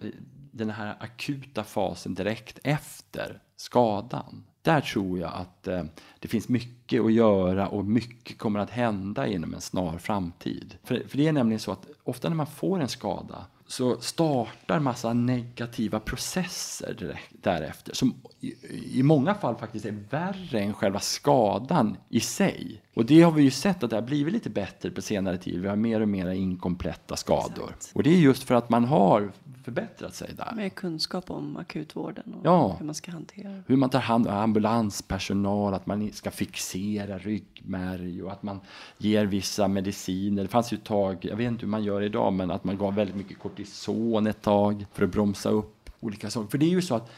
[0.58, 4.44] den här akuta fasen direkt efter skadan.
[4.62, 5.84] Där tror jag att eh,
[6.18, 10.78] det finns mycket att göra och mycket kommer att hända inom en snar framtid.
[10.84, 14.80] För, för det är nämligen så att ofta när man får en skada så startar
[14.80, 18.54] massa negativa processer direkt därefter som i,
[18.98, 22.82] i många fall faktiskt är värre än själva skadan i sig.
[22.98, 25.60] Och det har vi ju sett att det har blivit lite bättre på senare tid.
[25.60, 27.70] Vi har mer och mer inkompletta skador.
[27.76, 27.96] Exakt.
[27.96, 29.32] Och det är just för att man har
[29.64, 30.52] förbättrat sig där.
[30.56, 32.76] med kunskap om akutvården och Ja.
[32.78, 33.62] hur man ska hantera.
[33.66, 38.60] Hur man tar hand om ambulanspersonal, att man ska fixera ryggmärg och att man
[38.98, 40.42] ger vissa mediciner.
[40.42, 42.78] Det fanns ju ett tag, jag vet inte hur man gör idag, men att man
[42.78, 46.50] gav väldigt mycket kortison ett tag för att bromsa upp olika saker.
[46.50, 47.10] För det är ju så att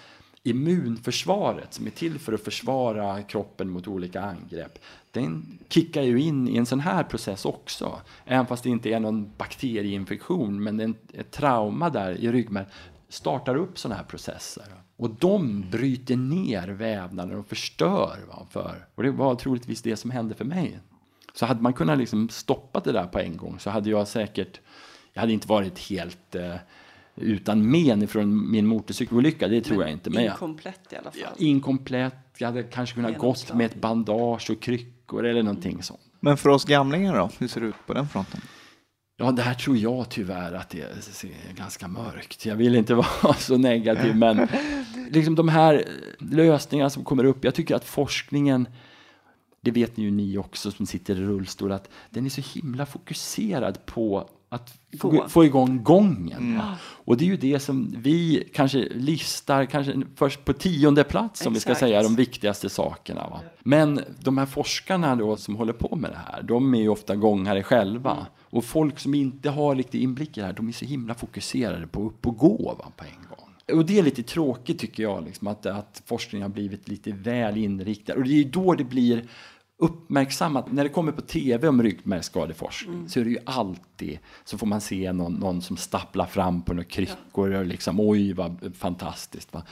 [0.42, 4.78] immunförsvaret som är till för att försvara kroppen mot olika angrepp,
[5.10, 8.00] den kickar ju in i en sån här process också.
[8.24, 12.70] Även fast det inte är någon bakterieinfektion, men en, ett trauma där i ryggmärgen
[13.08, 14.64] startar upp såna här processer.
[14.96, 18.18] Och de bryter ner vävnaden och förstör.
[18.28, 18.86] Va, för.
[18.94, 20.78] Och det var troligtvis det som hände för mig.
[21.34, 24.60] Så hade man kunnat liksom stoppa det där på en gång så hade jag säkert,
[25.12, 26.54] jag hade inte varit helt eh,
[27.20, 30.10] utan men ifrån min motorcykelolycka, det tror jag inte.
[30.10, 31.32] Men jag, Inkomplett i alla fall.
[31.38, 36.00] inkomplett, jag hade kanske kunnat gått med ett bandage och kryckor eller någonting sånt.
[36.20, 37.30] Men för oss gamlingar då?
[37.38, 38.40] Hur ser det ut på den fronten?
[39.16, 42.46] Ja, det här tror jag tyvärr att det är ganska mörkt.
[42.46, 44.48] Jag vill inte vara så negativ, men
[45.10, 45.84] liksom de här
[46.18, 47.44] lösningarna som kommer upp.
[47.44, 48.68] Jag tycker att forskningen,
[49.60, 52.86] det vet ni ju ni också som sitter i rullstol, att den är så himla
[52.86, 56.60] fokuserad på att få, få igång gången.
[56.80, 61.54] Och det är ju det som vi kanske listar kanske först på tionde plats som
[61.54, 63.28] vi ska säga de viktigaste sakerna.
[63.28, 63.40] Va?
[63.60, 67.16] Men de här forskarna då som håller på med det här, de är ju ofta
[67.16, 68.26] gångare själva.
[68.40, 71.86] Och folk som inte har riktig inblick i det här, de är så himla fokuserade
[71.86, 73.78] på upp och gå va, på en gång.
[73.78, 77.56] Och det är lite tråkigt tycker jag, liksom, att, att forskningen har blivit lite väl
[77.56, 78.14] inriktad.
[78.14, 79.24] Och det är ju då det blir
[79.80, 80.72] uppmärksammat.
[80.72, 84.80] När det kommer på tv om ryggmärgsskadeforskning så är det ju alltid så får man
[84.80, 89.54] se någon, någon som stapplar fram på några kryckor och liksom oj vad fantastiskt.
[89.54, 89.62] Va?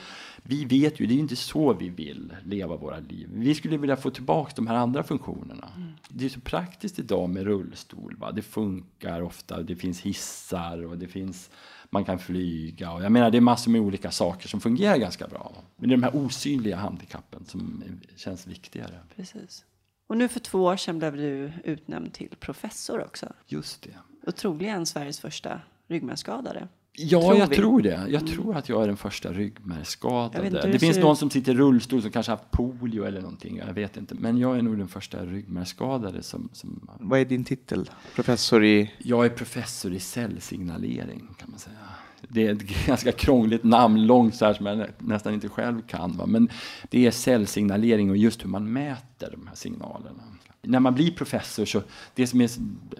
[0.43, 3.29] Vi vet ju, det är ju inte så vi vill leva våra liv.
[3.33, 5.69] Vi skulle vilja få tillbaka de här andra funktionerna.
[6.09, 8.15] Det är så praktiskt idag med rullstol.
[8.17, 8.31] Va?
[8.31, 11.49] Det funkar ofta, det finns hissar och det finns
[11.89, 12.91] man kan flyga.
[12.91, 15.51] Och jag menar, det är massor med olika saker som fungerar ganska bra.
[15.77, 17.83] Men det är de här osynliga handikappen som
[18.15, 18.99] känns viktigare.
[19.15, 19.65] Precis.
[20.09, 23.33] Och nu för två år sedan blev du utnämnd till professor också.
[23.47, 23.93] Just det.
[24.27, 26.67] Och troligen Sveriges första ryggmärgsskadade.
[26.91, 27.55] Ja, Tror jag vi.
[27.55, 28.05] tror det.
[28.09, 30.49] Jag tror att jag är den första ryggmärgsskadade.
[30.49, 31.17] Det finns någon ut.
[31.17, 33.57] som sitter i rullstol som kanske haft polio eller någonting.
[33.57, 34.15] Jag vet inte.
[34.15, 36.89] Men jag är nog den första ryggmärgsskadade som, som...
[36.99, 37.89] Vad är din titel?
[38.15, 38.93] Professor i?
[38.97, 41.75] Jag är professor i cellsignalering kan man säga.
[42.27, 46.17] Det är ett ganska krångligt namn, långt så här som jag nästan inte själv kan.
[46.17, 46.25] Va?
[46.25, 46.49] Men
[46.89, 50.23] det är cellsignalering och just hur man mäter de här signalerna.
[50.61, 51.81] När man blir professor så,
[52.13, 52.49] det som är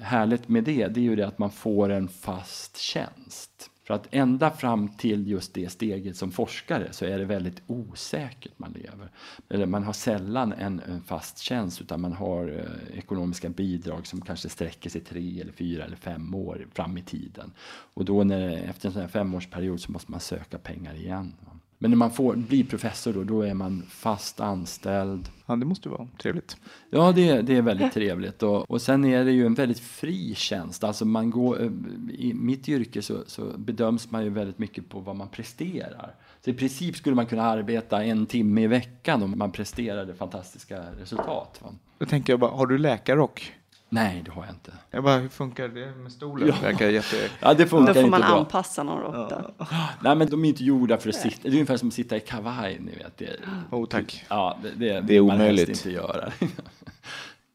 [0.01, 3.69] härligt med det, det är ju det att man får en fast tjänst.
[3.89, 8.51] För att ända fram till just det steget som forskare så är det väldigt osäkert
[8.59, 9.11] man lever.
[9.49, 14.21] Eller man har sällan en, en fast tjänst utan man har eh, ekonomiska bidrag som
[14.21, 17.51] kanske sträcker sig tre eller fyra eller fem år fram i tiden.
[17.93, 21.33] Och då när, efter en sån här femårsperiod så måste man söka pengar igen.
[21.39, 21.58] va.
[21.81, 25.29] Men när man får, blir professor då, då är man fast anställd.
[25.45, 26.57] Ja, det måste vara trevligt.
[26.89, 28.43] Ja, det, det är väldigt trevligt.
[28.43, 30.83] Och, och sen är det ju en väldigt fri tjänst.
[30.83, 31.71] Alltså man går, eh,
[32.09, 36.15] I mitt yrke så, så bedöms man ju väldigt mycket på vad man presterar.
[36.45, 40.81] Så i princip skulle man kunna arbeta en timme i veckan om man presterade fantastiska
[40.99, 41.59] resultat.
[41.63, 41.69] Va?
[41.97, 43.53] Då tänker jag bara, har du läkarrock?
[43.89, 44.71] Nej, det har jag inte.
[44.91, 46.47] Jag bara, hur funkar det med stolen?
[46.47, 46.55] Ja.
[46.61, 47.15] Verkar jätte...
[47.39, 48.39] Ja, det Då funkar får inte man bra.
[48.39, 49.65] anpassa någon rock då.
[50.01, 51.37] Nej, men de är inte gjorda för att sitta.
[51.41, 53.17] Det är ungefär som att sitta i kavaj, ni vet.
[53.17, 53.29] Det,
[53.71, 54.25] Oh, tack.
[54.29, 55.69] ja, det, det, Det är man omöjligt.
[55.69, 56.31] inte göra.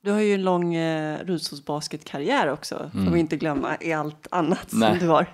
[0.02, 2.90] Du har ju en lång eh, rullstolsbasketkarriär också.
[2.92, 4.80] Får vi inte glömma i allt annat Mm.
[4.80, 4.98] Nej.
[4.98, 5.26] som du har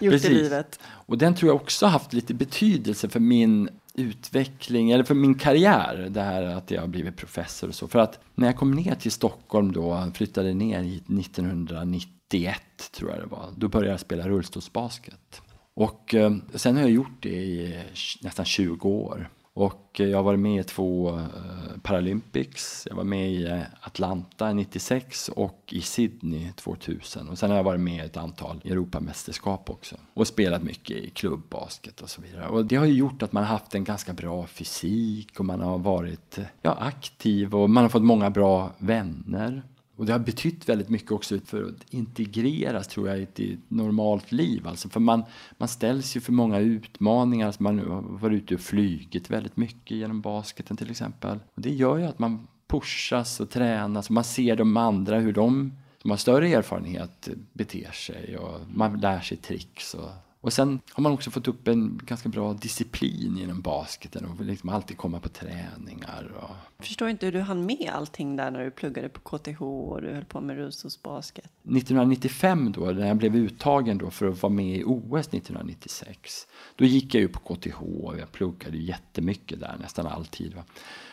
[0.00, 0.30] gjort Precis.
[0.30, 0.80] i livet.
[0.86, 3.68] Och den tror jag också haft lite betydelse för min
[3.98, 7.88] utveckling, eller för min karriär, det här att jag har blivit professor och så.
[7.88, 13.20] För att när jag kom ner till Stockholm då, flyttade ner hit 1991 tror jag
[13.20, 15.42] det var, då började jag spela rullstolsbasket.
[15.74, 17.82] Och eh, sen har jag gjort det i
[18.22, 19.30] nästan 20 år.
[19.58, 22.86] Och eh, jag har varit med i två eh, Paralympics.
[22.90, 27.28] Jag var med i eh, Atlanta 96 och i Sydney 2000.
[27.28, 29.96] Och sen har jag varit med i ett antal Europamästerskap också.
[30.14, 32.48] Och spelat mycket i klubbbasket och så vidare.
[32.48, 35.60] Och det har ju gjort att man har haft en ganska bra fysik och man
[35.60, 39.62] har varit ja, aktiv och man har fått många bra vänner.
[39.98, 44.32] Och det har betytt väldigt mycket också för att integreras tror jag i ett, normalt
[44.32, 44.66] liv.
[44.66, 45.24] Alltså för man,
[45.56, 47.46] man ställs ju för många utmaningar.
[47.46, 51.38] Alltså man har varit ute och flugit väldigt mycket genom basketen till exempel.
[51.54, 55.32] Och det gör ju att man pushas och tränas och man ser de andra hur
[55.32, 55.72] de
[56.02, 59.94] som har större erfarenhet beter sig och man lär sig tricks.
[59.94, 60.10] Och,
[60.48, 64.68] och sen har man också fått upp en ganska bra disciplin genom basketen och liksom
[64.68, 66.32] alltid komma på träningar.
[66.36, 69.62] Och, Jag förstår inte hur du hann med allting där när du pluggade på KTH
[69.62, 71.44] och du höll på med rullstolsbasket.
[71.44, 76.46] 1995 då, när jag blev uttagen då för att vara med i OS 1996,
[76.76, 80.54] då gick jag ju på KTH och jag pluggade ju jättemycket där, nästan alltid.
[80.54, 80.62] Va?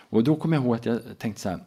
[0.09, 1.59] Och då kommer jag ihåg att jag tänkte så här,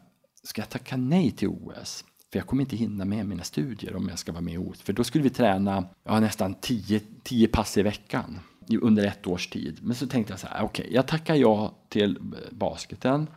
[0.43, 2.05] ska jag tacka nej till OS?
[2.31, 4.81] För jag kommer inte hinna med mina studier om jag ska vara med i OS.
[4.81, 8.39] För då skulle vi träna ja, nästan 10 10 pass i veckan
[8.81, 9.79] under ett års tid.
[9.81, 13.27] Men så tänkte jag så här, okej, jag tackar ja till eh, basketen.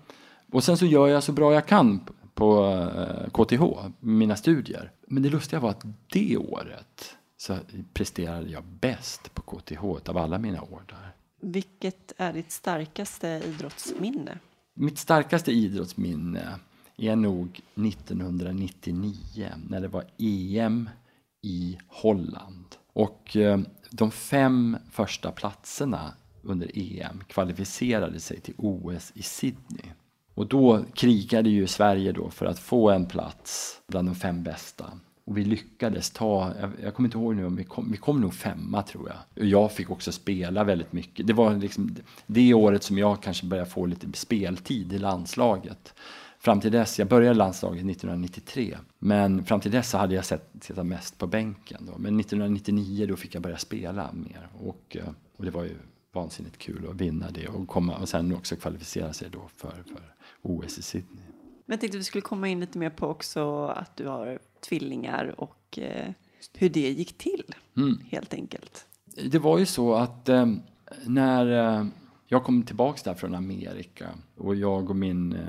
[0.53, 2.01] Och sen så gör jag så bra jag kan
[2.34, 2.66] på
[2.97, 3.62] eh, KTH,
[4.01, 4.93] mina studier.
[5.07, 7.59] Men det lustiga var att det året så
[7.93, 11.12] presterade jag bäst på KTH av alla mina år där.
[11.40, 14.38] Vilket är ditt starkaste idrottsminne?
[14.74, 16.59] Mitt starkaste idrottsminne
[17.03, 20.90] är nog 1999 när det var EM
[21.42, 22.64] i Holland.
[22.92, 29.86] Och eh, de fem första platserna under EM kvalificerade sig till OS i Sydney.
[30.34, 34.84] Och då krigade ju Sverige då för att få en plats bland de fem bästa.
[35.24, 38.34] Och vi lyckades ta, jag, jag kommer inte ihåg nu vi kom, vi kom nog
[38.34, 39.42] femma tror jag.
[39.42, 41.26] Och jag fick också spela väldigt mycket.
[41.26, 41.96] Det var liksom
[42.26, 45.94] det året som jag kanske började få lite speltid i landslaget
[46.43, 50.51] fram till dess, jag började landslaget 1993, men fram till dess så hade jag sett,
[50.61, 51.86] sett mest på bänken.
[51.86, 51.99] Då.
[51.99, 55.76] Men 1999 då fick jag börja spela mer och, eh, och det var ju
[56.12, 60.14] vansinnigt kul att vinna det och, komma, och sen också kvalificera sig då för, för
[60.43, 61.24] OS i Sydney.
[61.66, 64.38] Men jag tänkte att vi skulle komma in lite mer på också att du har
[64.68, 66.11] tvillingar och eh,
[66.55, 67.99] hur det gick till, Mm.
[68.11, 68.86] helt enkelt.
[69.30, 70.47] Det var ju så att eh,
[71.07, 71.86] när eh,
[72.33, 75.41] jag kom tillbaks där från Amerika och jag och min eh,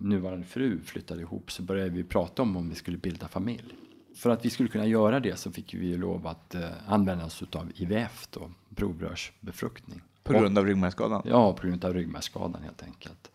[0.00, 3.74] nuvarande fru flyttade ihop så började vi prata om om vi skulle bilda familj.
[4.16, 7.42] För att vi skulle kunna göra det så fick vi lov att eh, använda oss
[7.52, 10.02] av IVF, då, provrörsbefruktning.
[10.22, 11.22] På grund av ryggmärgsskadan?
[11.24, 13.30] Ja, på grund av ryggmärgsskadan helt enkelt.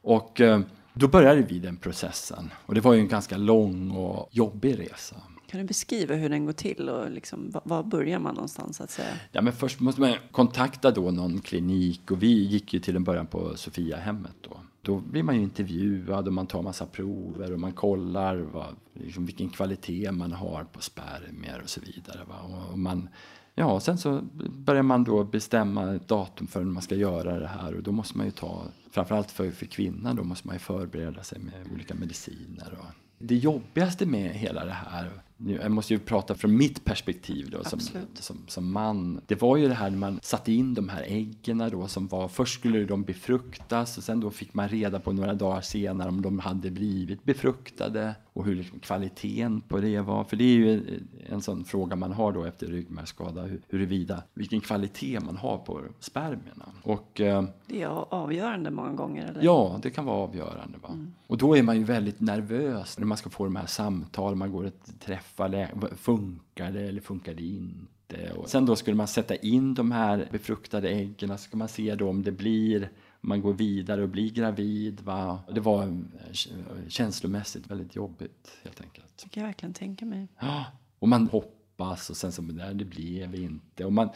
[0.00, 0.60] Och eh,
[0.92, 2.50] då började vi den processen.
[2.66, 5.16] Och det var ju en ganska lång och jobbig resa.
[5.54, 8.90] Kan du beskriva hur den går till och liksom, var, börjar man någonstans så att
[8.90, 9.08] säga?
[9.32, 13.04] Ja, men först måste man kontakta då någon klinik och vi gick ju till en
[13.04, 14.56] början på Sofiahemmet då.
[14.82, 19.26] Då blir man ju intervjuad och man tar massa prover och man kollar vad, liksom
[19.26, 22.20] vilken kvalitet man har på spermier och så vidare.
[22.28, 22.66] Va?
[22.70, 23.08] Och, man,
[23.54, 24.20] ja, sen så
[24.56, 27.92] börjar man då bestämma ett datum för när man ska göra det här och då
[27.92, 31.72] måste man ju ta, framförallt för, för kvinnan, då måste man ju förbereda sig med
[31.74, 32.78] olika mediciner.
[32.78, 37.64] Och, det jobbigaste med hela det här, jag måste ju prata från mitt perspektiv då,
[37.64, 37.80] som,
[38.14, 39.20] som, som man.
[39.26, 42.28] Det var ju det här när man satte in de här äggen då som var,
[42.28, 46.22] först skulle de befruktas och sen då fick man reda på några dagar senare om
[46.22, 50.24] de hade blivit befruktade och hur liksom kvaliteten på det var.
[50.24, 54.60] För det är ju en sån fråga man har då efter ryggmärgsskada, hur- huruvida, vilken
[54.60, 56.68] kvalitet man har på spermierna.
[56.82, 59.26] Och eh, Det är avgörande många gånger.
[59.26, 59.42] Eller?
[59.42, 60.78] Ja, det kan vara avgörande.
[60.82, 60.88] Va?
[61.26, 64.38] Och då är man ju väldigt nervös när man ska få de här samtalen.
[64.38, 68.32] Man går och träffar lä- Funkar det eller funkar det inte?
[68.36, 71.28] Och sen då skulle man sätta in de här befruktade äggen.
[71.28, 72.90] Så ska man se då om det blir
[73.24, 75.00] man går vidare och blir gravid.
[75.00, 75.38] Va?
[75.52, 75.90] Det var eh,
[76.88, 79.22] känslomässigt väldigt jobbigt helt enkelt.
[79.22, 80.28] Det kan jag verkligen tänka mig.
[80.40, 80.64] Ja,
[80.98, 83.84] och man hoppas och sen så, nej det blev inte.
[83.84, 84.08] Och, man,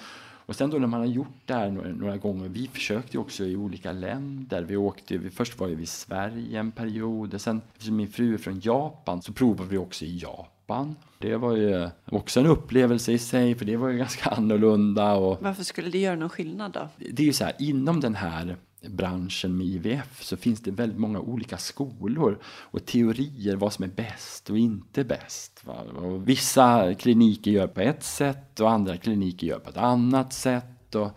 [0.47, 3.45] och sen då när man har gjort det här några, några gånger, vi försökte också
[3.45, 4.63] i olika länder.
[4.63, 8.35] Vi åkte, vi, först var vi i Sverige en period och sen, eftersom min fru
[8.35, 10.97] är från Japan, så provade vi också i Japan.
[11.19, 15.15] Det var ju också en upplevelse i sig, för det var ju ganska annorlunda.
[15.15, 16.89] Och, Varför skulle det göra någon skillnad då?
[16.97, 18.57] det är ju så här, inom den här
[18.87, 23.89] branschen med IVF så finns det väldigt många olika skolor och teorier vad som är
[23.89, 25.63] bäst och inte bäst.
[25.65, 25.75] Va?
[25.97, 30.95] Och vissa kliniker gör på ett sätt och andra kliniker gör på ett annat sätt.
[30.95, 31.11] Och,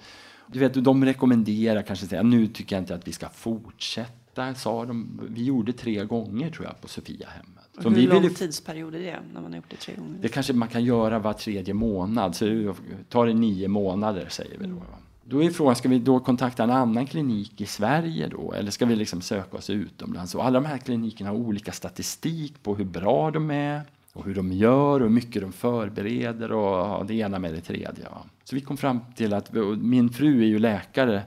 [0.48, 4.86] du vet, de rekommenderar kanske säga nu tycker jag inte att vi ska fortsätta, sa
[4.86, 5.22] de.
[5.30, 7.48] Vi gjorde tre gånger tror jag på Sofiahemmet.
[7.82, 10.18] Så hur vi lång ville- tidsperiod är det när man har gjort det tre gånger?
[10.22, 12.76] det kanske man kan göra var tredje månad, så
[13.10, 14.76] tar det nio månader säger vi då.
[14.76, 14.86] va.
[15.24, 18.54] Då är frågan, ska vi då kontakta en annan klinik i Sverige då?
[18.54, 20.36] Eller ska vi liksom söka oss utomlands?
[20.36, 23.82] Och alla de här klinikerna har olika statistik på hur bra de är
[24.14, 28.08] och hur de gör och hur mycket de förbereder och det ena med det tredje.
[28.44, 31.24] Så vi kom fram till att, min fru är ju läkare,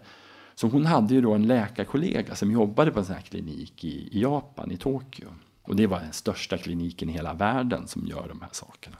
[0.54, 4.08] så hon hade ju då en läkarkollega som jobbade på en sån här klinik i,
[4.18, 5.28] i Japan, i Tokyo.
[5.62, 8.96] Och det var den största kliniken i hela världen som gör de här sakerna.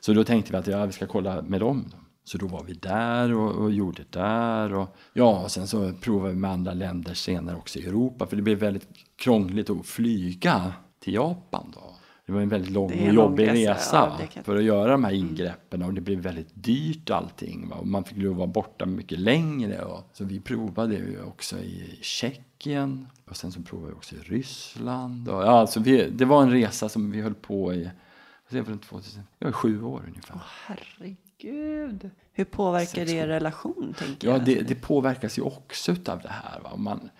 [0.00, 1.84] Så då tänkte vi att ja, vi ska kolla med dem.
[1.92, 1.98] Då.
[2.26, 4.74] Så då var vi där och, och gjorde där.
[4.74, 8.26] Och, ja, och sen så provade vi med andra länder senare också i Europa.
[8.26, 11.80] För det blev väldigt krångligt att flyga till Japan då.
[12.26, 15.04] Det var en väldigt lång och jobbig resa, resa, ja, kan- för att göra de
[15.04, 17.68] här ingreppen och det blev väldigt dyrt allting.
[17.68, 17.76] Va?
[17.76, 19.82] Och man fick lov vara borta mycket längre.
[19.84, 24.18] Och, så vi provade ju också i Tjeckien och sen så provade vi också i
[24.18, 25.28] Ryssland.
[25.28, 28.58] Och, ja, alltså vi, det var en resa som vi höll på i vad säger
[28.60, 30.34] jag, från 2000, ja, sju år ungefär.
[30.34, 31.16] Åh, herregud.
[31.38, 34.44] Hur påverkar det er relation, tänker Ja, jag?
[34.44, 36.60] det, det påverkas ju också av det här.
[36.60, 36.76] Va?
[36.76, 37.10] Man,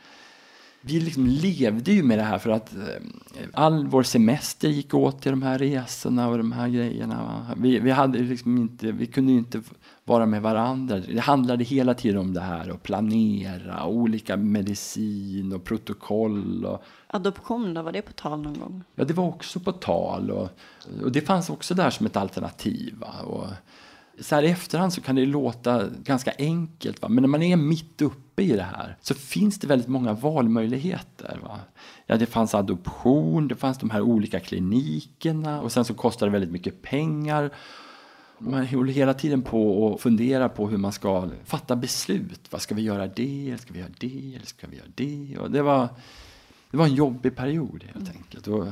[0.80, 2.82] vi liksom levde ju med det här för att eh,
[3.54, 7.22] all vår semester gick åt till de här resorna och de här grejerna.
[7.24, 7.54] Va?
[7.56, 9.62] Vi, vi, hade liksom inte, vi kunde inte
[10.04, 10.98] vara med varandra.
[10.98, 16.64] Det handlade hela tiden om det här att planera olika medicin och protokoll.
[16.64, 18.84] Och, Adoption då, var det på tal någon gång?
[18.94, 20.48] Ja, det var också på tal och,
[21.02, 22.94] och det fanns också där som ett alternativ.
[22.98, 23.14] Va?
[23.24, 23.46] Och
[24.20, 27.08] så här i efterhand så kan det låta ganska enkelt, va?
[27.08, 31.38] men när man är mitt uppe i det här så finns det väldigt många valmöjligheter.
[31.42, 31.60] Va?
[32.06, 36.32] Ja, det fanns adoption, det fanns de här olika klinikerna och sen så kostar det
[36.32, 37.50] väldigt mycket pengar.
[38.38, 42.40] Man håller hela tiden på och funderar på hur man ska fatta beslut.
[42.50, 43.46] Vad ska vi göra det?
[43.46, 44.34] Eller ska vi göra det?
[44.34, 45.38] Eller ska vi göra det?
[45.38, 45.88] Och det var,
[46.70, 48.46] det var en jobbig period helt enkelt.
[48.46, 48.66] Och,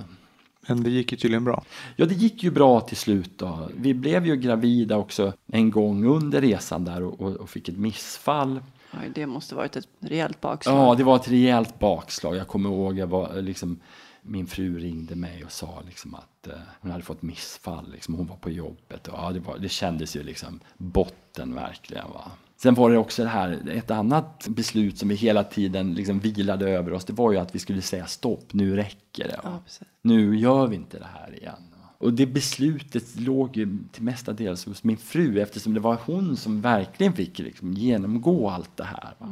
[0.69, 1.65] men det gick ju tydligen bra.
[1.97, 3.39] ja, det gick ju bra till slut.
[3.39, 3.69] Då.
[3.77, 7.79] Vi blev ju gravida också en gång under resan där och, och, och fick ett
[7.79, 8.61] missfall.
[8.93, 10.77] Oj, det måste varit ett rejält bakslag.
[10.77, 12.37] Ja, det var ett rejält bakslag.
[12.37, 13.81] Jag kommer ihåg, jag var liksom
[14.27, 17.93] min fru ringde mig och sa liksom att eh, hon hade fått missfall.
[17.93, 22.11] Liksom, hon var på jobbet och ja, det, var, det kändes ju liksom botten verkligen.
[22.11, 22.31] Va?
[22.65, 26.71] Sen var det också det här, ett annat beslut som vi hela tiden liksom vilade
[26.71, 27.05] över oss.
[27.05, 29.41] Det var ju att vi skulle säga stopp, nu räcker det.
[29.43, 29.61] Ja.
[30.03, 31.63] Nu gör vi inte det här igen.
[31.99, 36.61] Och det beslutet låg ju till mestadels hos min fru eftersom det var hon som
[36.61, 39.15] verkligen fick liksom genomgå allt det här.
[39.19, 39.27] Va?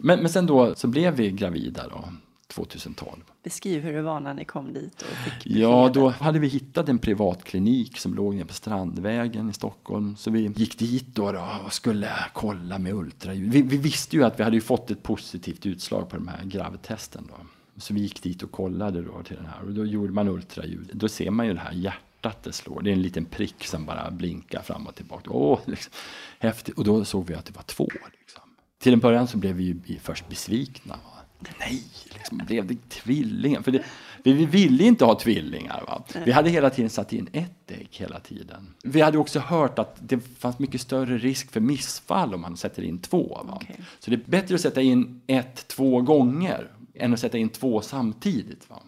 [0.00, 2.04] Men, men sen då så blev vi gravida då,
[2.52, 3.20] 2012.
[3.42, 6.88] Beskriv hur det var när ni kom dit och fick Ja, då hade vi hittat
[6.88, 10.16] en privatklinik som låg nere på Strandvägen i Stockholm.
[10.16, 13.52] Så vi gick dit då, då och skulle kolla med ultraljud.
[13.52, 17.28] Vi, vi visste ju att vi hade fått ett positivt utslag på de här gravtesten.
[17.28, 17.46] Då.
[17.76, 20.90] Så vi gick dit och kollade då till den här och då gjorde man ultraljud.
[20.92, 22.82] Då ser man ju det här hjärtat det slår.
[22.82, 25.30] Det är en liten prick som bara blinkar fram och tillbaka.
[25.30, 25.92] Åh, liksom.
[26.38, 26.78] häftigt.
[26.78, 27.88] Och då såg vi att det var två.
[28.20, 28.42] Liksom.
[28.78, 30.94] Till en början så blev vi ju först besvikna.
[30.94, 31.11] Va?
[31.58, 31.82] Nej,
[32.14, 33.62] liksom, blev det tvillingar?
[33.62, 33.82] För det,
[34.22, 35.84] vi, vi ville inte ha tvillingar.
[35.86, 36.02] Va?
[36.24, 38.74] Vi hade hela tiden satt in ett ägg hela tiden.
[38.84, 42.82] Vi hade också hört att det fanns mycket större risk för missfall om man sätter
[42.82, 43.42] in två.
[43.46, 43.58] Va?
[43.62, 43.76] Okej.
[43.98, 47.80] Så det är bättre att sätta in ett två gånger än att sätta in två
[47.80, 48.70] samtidigt.
[48.70, 48.82] Va?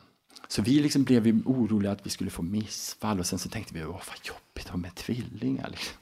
[0.48, 3.84] Så vi liksom blev oroliga att vi skulle få missfall och sen så tänkte vi,
[3.84, 5.68] åh vad jobbigt att ha med tvillingar.
[5.70, 5.96] Liksom.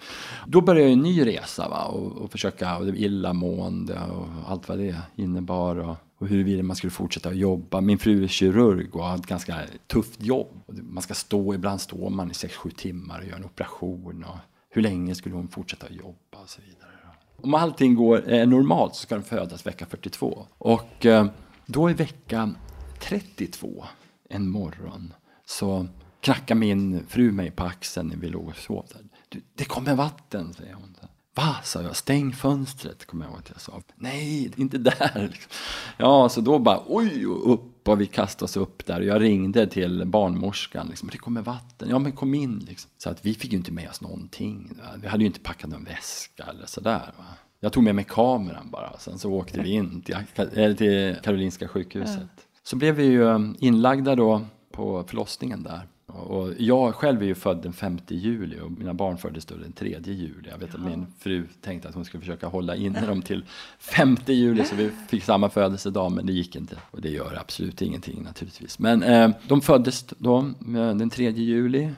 [0.46, 1.84] Då började en ny resa va?
[1.84, 5.76] Och, och försöka, och det illamående och allt vad det innebar.
[5.76, 7.80] Och, och huruvida man skulle fortsätta att jobba.
[7.80, 10.62] Min fru är kirurg och har ett ganska tufft jobb.
[10.66, 14.24] Man ska stå, ibland står man i 6-7 timmar och gör en operation.
[14.24, 14.36] Och
[14.70, 16.90] hur länge skulle hon fortsätta att jobba och så vidare.
[17.36, 20.46] Om allting går eh, normalt så ska den födas vecka 42.
[20.58, 21.26] Och eh,
[21.66, 22.54] då i vecka
[23.00, 23.84] 32,
[24.28, 25.14] en morgon,
[25.44, 25.86] så
[26.20, 28.86] knackar min fru mig på axeln när vi låg och sov.
[28.92, 29.02] Där.
[29.28, 30.96] Du, det kommer vatten, säger hon.
[31.34, 31.96] Va, sa jag.
[31.96, 33.82] Stäng fönstret, kommer jag ihåg att jag sa.
[33.96, 35.28] Nej, inte där.
[35.32, 35.50] liksom.
[35.96, 39.00] Ja, så då bara oj, och upp och vi kastade oss upp där.
[39.00, 40.86] Jag ringde till barnmorskan.
[40.86, 41.88] Liksom, det kommer vatten.
[41.90, 42.58] Ja, men kom in.
[42.58, 42.90] Liksom.
[42.98, 44.70] Så att vi fick ju inte med oss någonting.
[44.96, 47.12] Vi hade ju inte packat någon väska eller sådär.
[47.18, 47.24] Va?
[47.60, 48.98] Jag tog med mig kameran bara.
[48.98, 52.28] Sen så åkte vi in till, till Karolinska sjukhuset.
[52.62, 54.40] Så blev vi ju um, inlagda då
[54.72, 55.88] på förlossningen där.
[56.06, 59.72] Och jag själv är ju född den 5 juli och mina barn föddes då den
[59.72, 60.50] 3 juli.
[60.50, 63.44] Jag vet att min fru tänkte att hon skulle försöka hålla inne dem till
[63.78, 66.76] 5 juli så vi fick samma födelsedag men det gick inte.
[66.90, 68.78] Och det gör absolut ingenting naturligtvis.
[68.78, 71.90] Men eh, de föddes då eh, den 3 juli.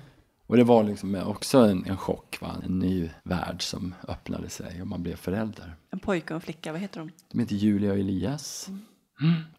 [0.47, 2.57] Och det var liksom också en, en chock, va?
[2.65, 5.77] en ny värld som öppnade sig och man blev förälder.
[5.91, 7.11] En pojke och en flicka, vad heter de?
[7.33, 8.71] De heter Julia och Elias.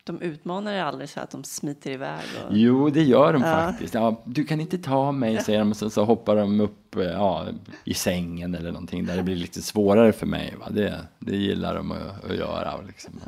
[0.04, 2.24] De utmanar er aldrig så att de smiter iväg?
[2.46, 2.58] Och...
[2.58, 3.48] Jo, det gör de Ja.
[3.54, 3.94] faktiskt.
[3.94, 5.70] Ja, du kan inte ta mig, säger de.
[5.72, 7.48] Och sen så hoppar de upp eh, ja,
[7.84, 10.56] i sängen eller någonting där det blir lite svårare för mig.
[10.60, 10.70] Va?
[10.70, 12.82] Det, det gillar de att, att göra.
[12.88, 13.20] Liksom.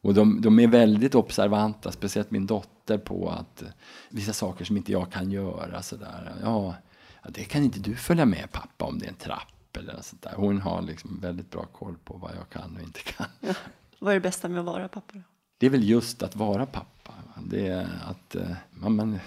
[0.00, 3.68] Och de, de är väldigt observanta, speciellt min dotter, på att eh,
[4.08, 5.82] vissa saker som inte jag kan göra.
[5.82, 6.32] Så där.
[6.42, 6.74] Ja,
[7.22, 10.04] ja, det kan inte du följa med pappa om det är en trapp eller något
[10.04, 10.32] sånt där.
[10.36, 13.26] Hon har liksom väldigt bra koll på vad jag kan och inte kan.
[13.98, 15.20] Vad är det bästa med att vara pappa då?
[15.60, 17.12] Det är väl just att vara pappa.
[17.42, 19.18] Det är att eh, man, man,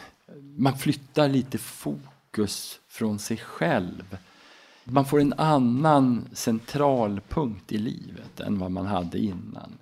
[0.57, 4.17] man flyttar lite fokus från sig själv.
[4.83, 9.77] Man får en annan centralpunkt i livet än vad man hade innan.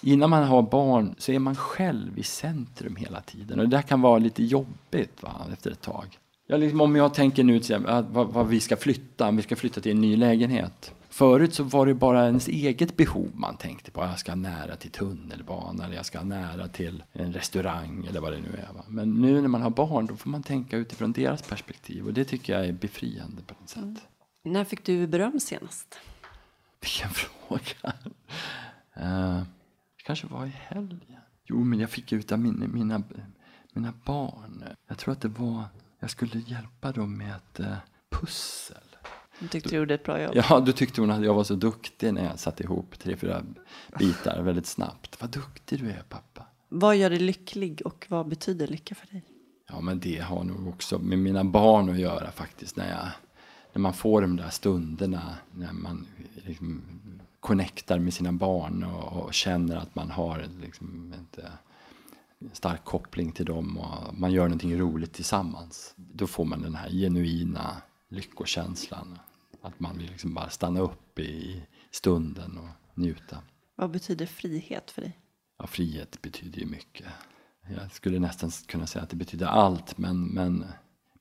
[0.00, 3.60] Innan man har barn så är man själv i centrum hela tiden.
[3.60, 6.18] Och det där kan vara lite jobbigt va, efter ett tag.
[6.46, 9.36] Ja, liksom om jag tänker nu till exempel, att vad, vad vi ska flytta, om
[9.36, 10.94] vi ska flytta till en ny lägenhet.
[11.12, 14.00] Förut så var det bara ens eget behov man tänkte på.
[14.00, 18.40] Jag ska nära till tunnelbana eller jag ska nära till en restaurang eller vad det
[18.40, 18.72] nu är.
[18.72, 18.84] Va?
[18.88, 22.24] Men nu när man har barn då får man tänka utifrån deras perspektiv och det
[22.24, 24.08] tycker jag är befriande på något sätt.
[24.44, 25.98] När fick du beröm senast?
[26.80, 27.92] Vilken fråga.
[29.00, 29.42] Uh,
[30.04, 31.20] kanske var i helgen.
[31.44, 33.02] Jo, men jag fick ut av min, mina,
[33.72, 34.64] mina barn.
[34.88, 35.64] Jag tror att det var,
[36.00, 37.76] jag skulle hjälpa dem med ett eh,
[38.10, 38.91] pussel.
[39.42, 40.32] Du tyckte du gjorde ett bra jobb?
[40.34, 43.42] Ja, då tyckte hon att jag var så duktig när jag satte ihop tre, fyra
[43.98, 45.20] bitar väldigt snabbt.
[45.20, 46.46] Vad duktig du är pappa.
[46.68, 49.24] Vad gör dig lycklig och vad betyder lycka för dig?
[49.68, 52.76] Ja, men det har nog också med mina barn att göra faktiskt.
[52.76, 53.08] När, jag,
[53.72, 56.82] när man får de där stunderna, när man liksom
[57.40, 61.50] connectar med sina barn och, och känner att man har liksom ett, eh,
[62.52, 65.94] stark koppling till dem och man gör någonting roligt tillsammans.
[65.96, 67.76] Då får man den här genuina
[68.08, 69.18] lyckokänslan.
[69.62, 73.38] Att man vill liksom bara stanna upp i stunden och njuta.
[73.74, 75.18] Vad betyder frihet för dig?
[75.58, 77.06] Ja, frihet betyder ju mycket.
[77.68, 80.64] Jag skulle nästan kunna säga att det betyder allt, men, men,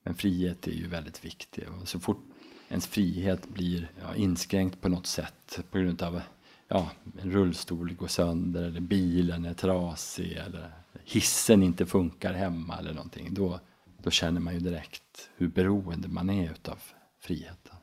[0.04, 1.68] men frihet är ju väldigt viktig.
[1.70, 2.24] Och så fort
[2.70, 6.22] ens frihet blir ja, inskränkt på något sätt på grund av
[6.68, 10.72] ja, en rullstol går sönder eller bilen är trasig eller
[11.04, 13.34] hissen inte funkar hemma eller någonting.
[13.34, 13.60] Då,
[13.98, 16.80] då känner man ju direkt hur beroende man är utav
[17.20, 17.76] friheten.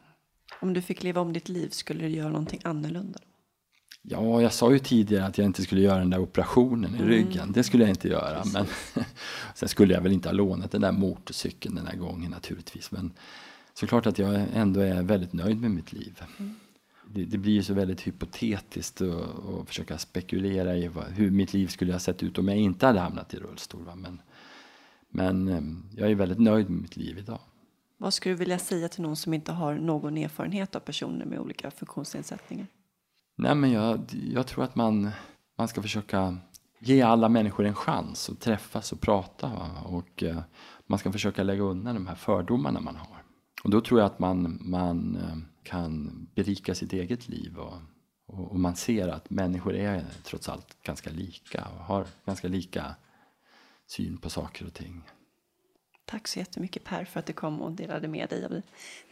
[0.60, 3.18] Om du fick leva om ditt liv, skulle du göra någonting annorlunda?
[4.02, 7.52] Ja, jag sa ju tidigare att jag inte skulle göra den där operationen i ryggen.
[7.52, 8.44] Det skulle jag inte göra.
[8.52, 8.66] Men
[9.54, 12.90] sen skulle jag väl inte ha lånat den där motorcykeln den här gången naturligtvis.
[12.90, 13.12] Men
[13.74, 16.22] såklart att jag ändå är väldigt nöjd med mitt liv.
[17.06, 21.66] Det, det blir ju så väldigt hypotetiskt att försöka spekulera i vad, hur mitt liv
[21.66, 23.84] skulle ha sett ut om jag inte hade hamnat i rullstol.
[23.84, 23.94] Va?
[23.94, 24.20] Men,
[25.08, 27.40] men eh, jag är väldigt nöjd med mitt liv idag.
[28.00, 31.38] Vad skulle du vilja säga till någon som inte har någon erfarenhet av personer med
[31.38, 32.66] olika funktionsnedsättningar?
[33.36, 34.00] Nej, men jag,
[34.32, 35.10] jag tror att man,
[35.56, 36.38] man ska försöka
[36.78, 39.48] ge alla människor en chans att träffas och prata.
[39.48, 39.70] Va?
[39.84, 40.40] Och eh,
[40.86, 43.22] man ska försöka lägga undan de här fördomarna man har.
[43.64, 47.74] Och då tror jag att man, man eh, kan berika sitt eget liv och,
[48.26, 52.94] och, och, man ser att människor är trots allt ganska lika och har ganska lika
[53.86, 55.02] syn på saker och ting.
[56.10, 58.62] Tack så jättemycket Per för att du kom och delade med dig av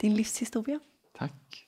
[0.00, 0.80] din livshistoria.
[1.18, 1.66] Tack.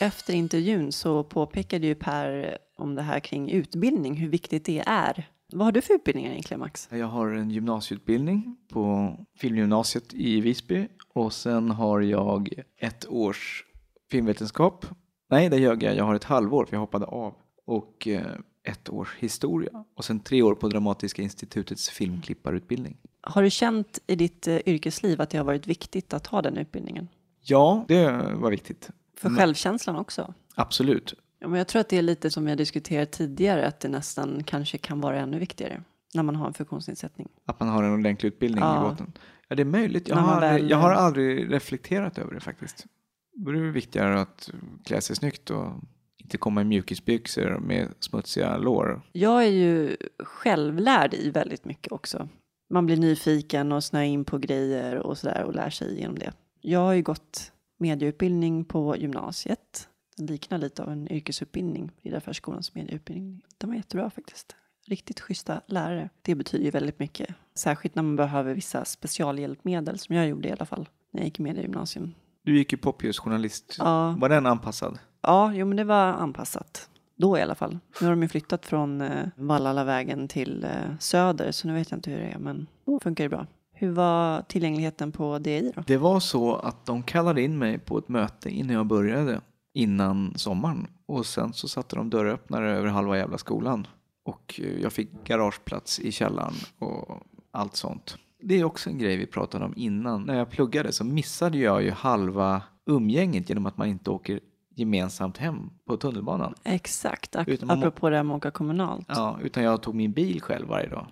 [0.00, 5.28] Efter intervjun så påpekade ju Per om det här kring utbildning, hur viktigt det är.
[5.52, 6.88] Vad har du för utbildningar egentligen Max?
[6.92, 13.64] Jag har en gymnasieutbildning på Filmgymnasiet i Visby och sen har jag ett års
[14.10, 14.86] filmvetenskap.
[15.30, 15.96] Nej, det ljög jag.
[15.96, 17.34] Jag har ett halvår för jag hoppade av.
[17.64, 18.22] Och eh,
[18.62, 19.84] ett års historia.
[19.96, 22.96] Och sen tre år på Dramatiska institutets filmklipparutbildning.
[23.20, 26.56] Har du känt i ditt eh, yrkesliv att det har varit viktigt att ha den
[26.56, 27.08] utbildningen?
[27.42, 28.90] Ja, det var viktigt.
[29.16, 30.34] För Men- självkänslan också?
[30.54, 31.14] Absolut.
[31.38, 34.42] Ja, men jag tror att det är lite som jag diskuterat tidigare, att det nästan
[34.44, 35.82] kanske kan vara ännu viktigare
[36.14, 37.28] när man har en funktionsnedsättning.
[37.46, 38.86] Att man har en ordentlig utbildning Ja.
[38.86, 39.12] i botten.
[39.50, 40.08] Ja, det är möjligt.
[40.08, 42.86] Jag har, väl- jag har aldrig reflekterat över det faktiskt.
[43.34, 44.50] Då är det viktigare att
[44.84, 45.72] klä sig snyggt och
[46.16, 49.02] inte komma i mjukisbyxor med smutsiga lår.
[49.12, 52.28] Jag är ju självlärd i väldigt mycket också.
[52.70, 56.32] Man blir nyfiken och snöar in på grejer och sådär och lär sig genom det.
[56.60, 59.88] Jag har ju gått medieutbildning på gymnasiet.
[60.16, 63.42] Den liknar lite av en yrkesutbildning, Riddarfärdsskolans medieutbildning.
[63.58, 64.56] Den var jättebra faktiskt.
[64.90, 66.08] Riktigt schyssta lärare.
[66.22, 67.34] Det betyder ju väldigt mycket.
[67.54, 71.40] Särskilt när man behöver vissa specialhjälpmedel, som jag gjorde i alla fall när jag gick
[71.40, 72.14] i mediegymnasium.
[72.44, 73.76] Du gick ju popljusjournalist.
[73.78, 74.98] Ja, Var den anpassad?
[75.22, 76.88] Ja, jo, men det var anpassat.
[77.16, 77.78] Då i alla fall.
[78.00, 80.70] Nu har de ju flyttat från eh, Vallalavägen till eh,
[81.00, 83.46] Söder, så nu vet jag inte hur det är, men då funkar det bra.
[83.72, 85.82] Hur var tillgängligheten på DI då?
[85.86, 89.40] Det var så att de kallade in mig på ett möte innan jag började,
[89.74, 90.86] innan sommaren.
[91.06, 93.86] Och sen så satte de dörröppnare över halva jävla skolan.
[94.30, 98.18] Och eh, jag fick garageplats i källaren och allt sånt.
[98.42, 100.22] Det är också en grej vi pratade om innan.
[100.22, 104.40] När jag pluggade så missade jag ju halva umgänget genom att man inte åker
[104.74, 106.54] gemensamt hem på tunnelbanan.
[106.64, 109.06] Exakt, ak- Utan apropå det här med att åka kommunalt.
[109.08, 109.14] Ja.
[109.16, 111.06] Ja, utan jag tog min bil själv varje dag.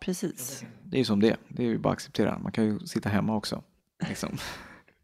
[0.00, 0.64] precis.
[0.84, 1.36] Det är ju som det.
[1.48, 2.38] Det är ju bara att acceptera.
[2.38, 3.62] Man kan ju sitta hemma också.
[4.08, 4.36] Liksom.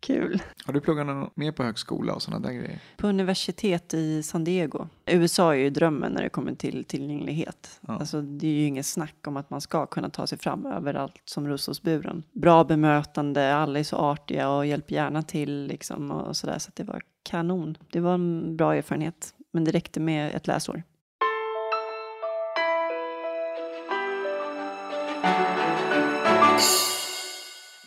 [0.01, 0.43] Kul.
[0.65, 2.79] Har du pluggat något mer på högskola och sådana där grejer?
[2.97, 4.87] På universitet i San Diego.
[5.07, 7.81] USA är ju drömmen när det kommer till tillgänglighet.
[7.81, 7.99] Ja.
[7.99, 11.23] Alltså, det är ju inget snack om att man ska kunna ta sig fram överallt
[11.25, 12.23] som russosburen.
[12.33, 16.59] Bra bemötande, alla är så artiga och hjälper gärna till liksom och sådär.
[16.59, 17.79] Så att det var kanon.
[17.93, 19.35] Det var en bra erfarenhet.
[19.53, 20.83] Men det räckte med ett läsår.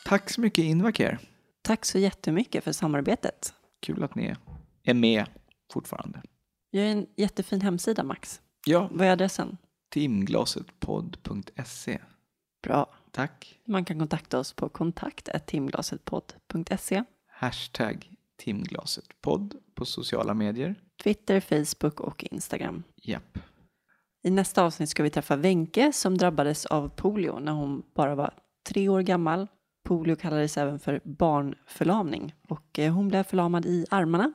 [0.06, 1.18] Tack så mycket Invacare.
[1.72, 3.54] Tack så jättemycket för samarbetet.
[3.80, 4.36] Kul att ni
[4.84, 5.26] är med
[5.74, 6.22] fortfarande.
[6.70, 8.42] Jag är en jättefin hemsida Max.
[8.66, 9.58] Ja, Vad är adressen?
[9.90, 12.00] timglasetpodd.se.
[12.64, 12.94] Bra.
[13.12, 13.60] Tack.
[13.66, 17.04] Man kan kontakta oss på kontakt.timglasetpodd.se.
[17.28, 20.76] Hashtag timglasetpodd på sociala medier.
[21.04, 22.84] Twitter, Facebook och Instagram.
[22.96, 23.38] Japp.
[24.24, 28.34] I nästa avsnitt ska vi träffa Wenke som drabbades av polio när hon bara var
[28.70, 29.48] tre år gammal.
[29.84, 34.34] Polio kallades även för barnförlamning och eh, hon blev förlamad i armarna.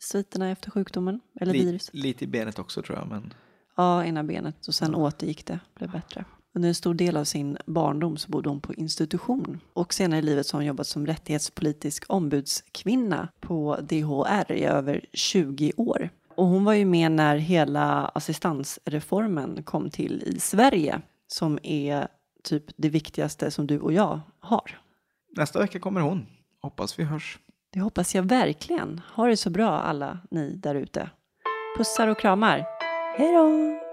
[0.00, 1.94] Sviterna efter sjukdomen, eller Li- viruset.
[1.94, 3.08] lite i benet också tror jag.
[3.08, 3.34] Men
[3.76, 6.24] Ja, ena benet och sen återgick det, blev bättre.
[6.54, 10.22] Under en stor del av sin barndom så bodde hon på institution och senare i
[10.22, 16.10] livet så har hon jobbat som rättighetspolitisk ombudskvinna på DHR i över 20 år.
[16.34, 22.08] Och hon var ju med när hela assistansreformen kom till i Sverige som är
[22.42, 24.78] typ det viktigaste som du och jag har
[25.38, 26.26] nästa vecka kommer hon.
[26.62, 27.38] Hoppas vi hörs.
[27.72, 29.00] Det hoppas jag verkligen.
[29.14, 31.10] Ha det så bra alla ni där ute.
[31.78, 32.66] Pussar och kramar.
[33.18, 33.87] Hej då!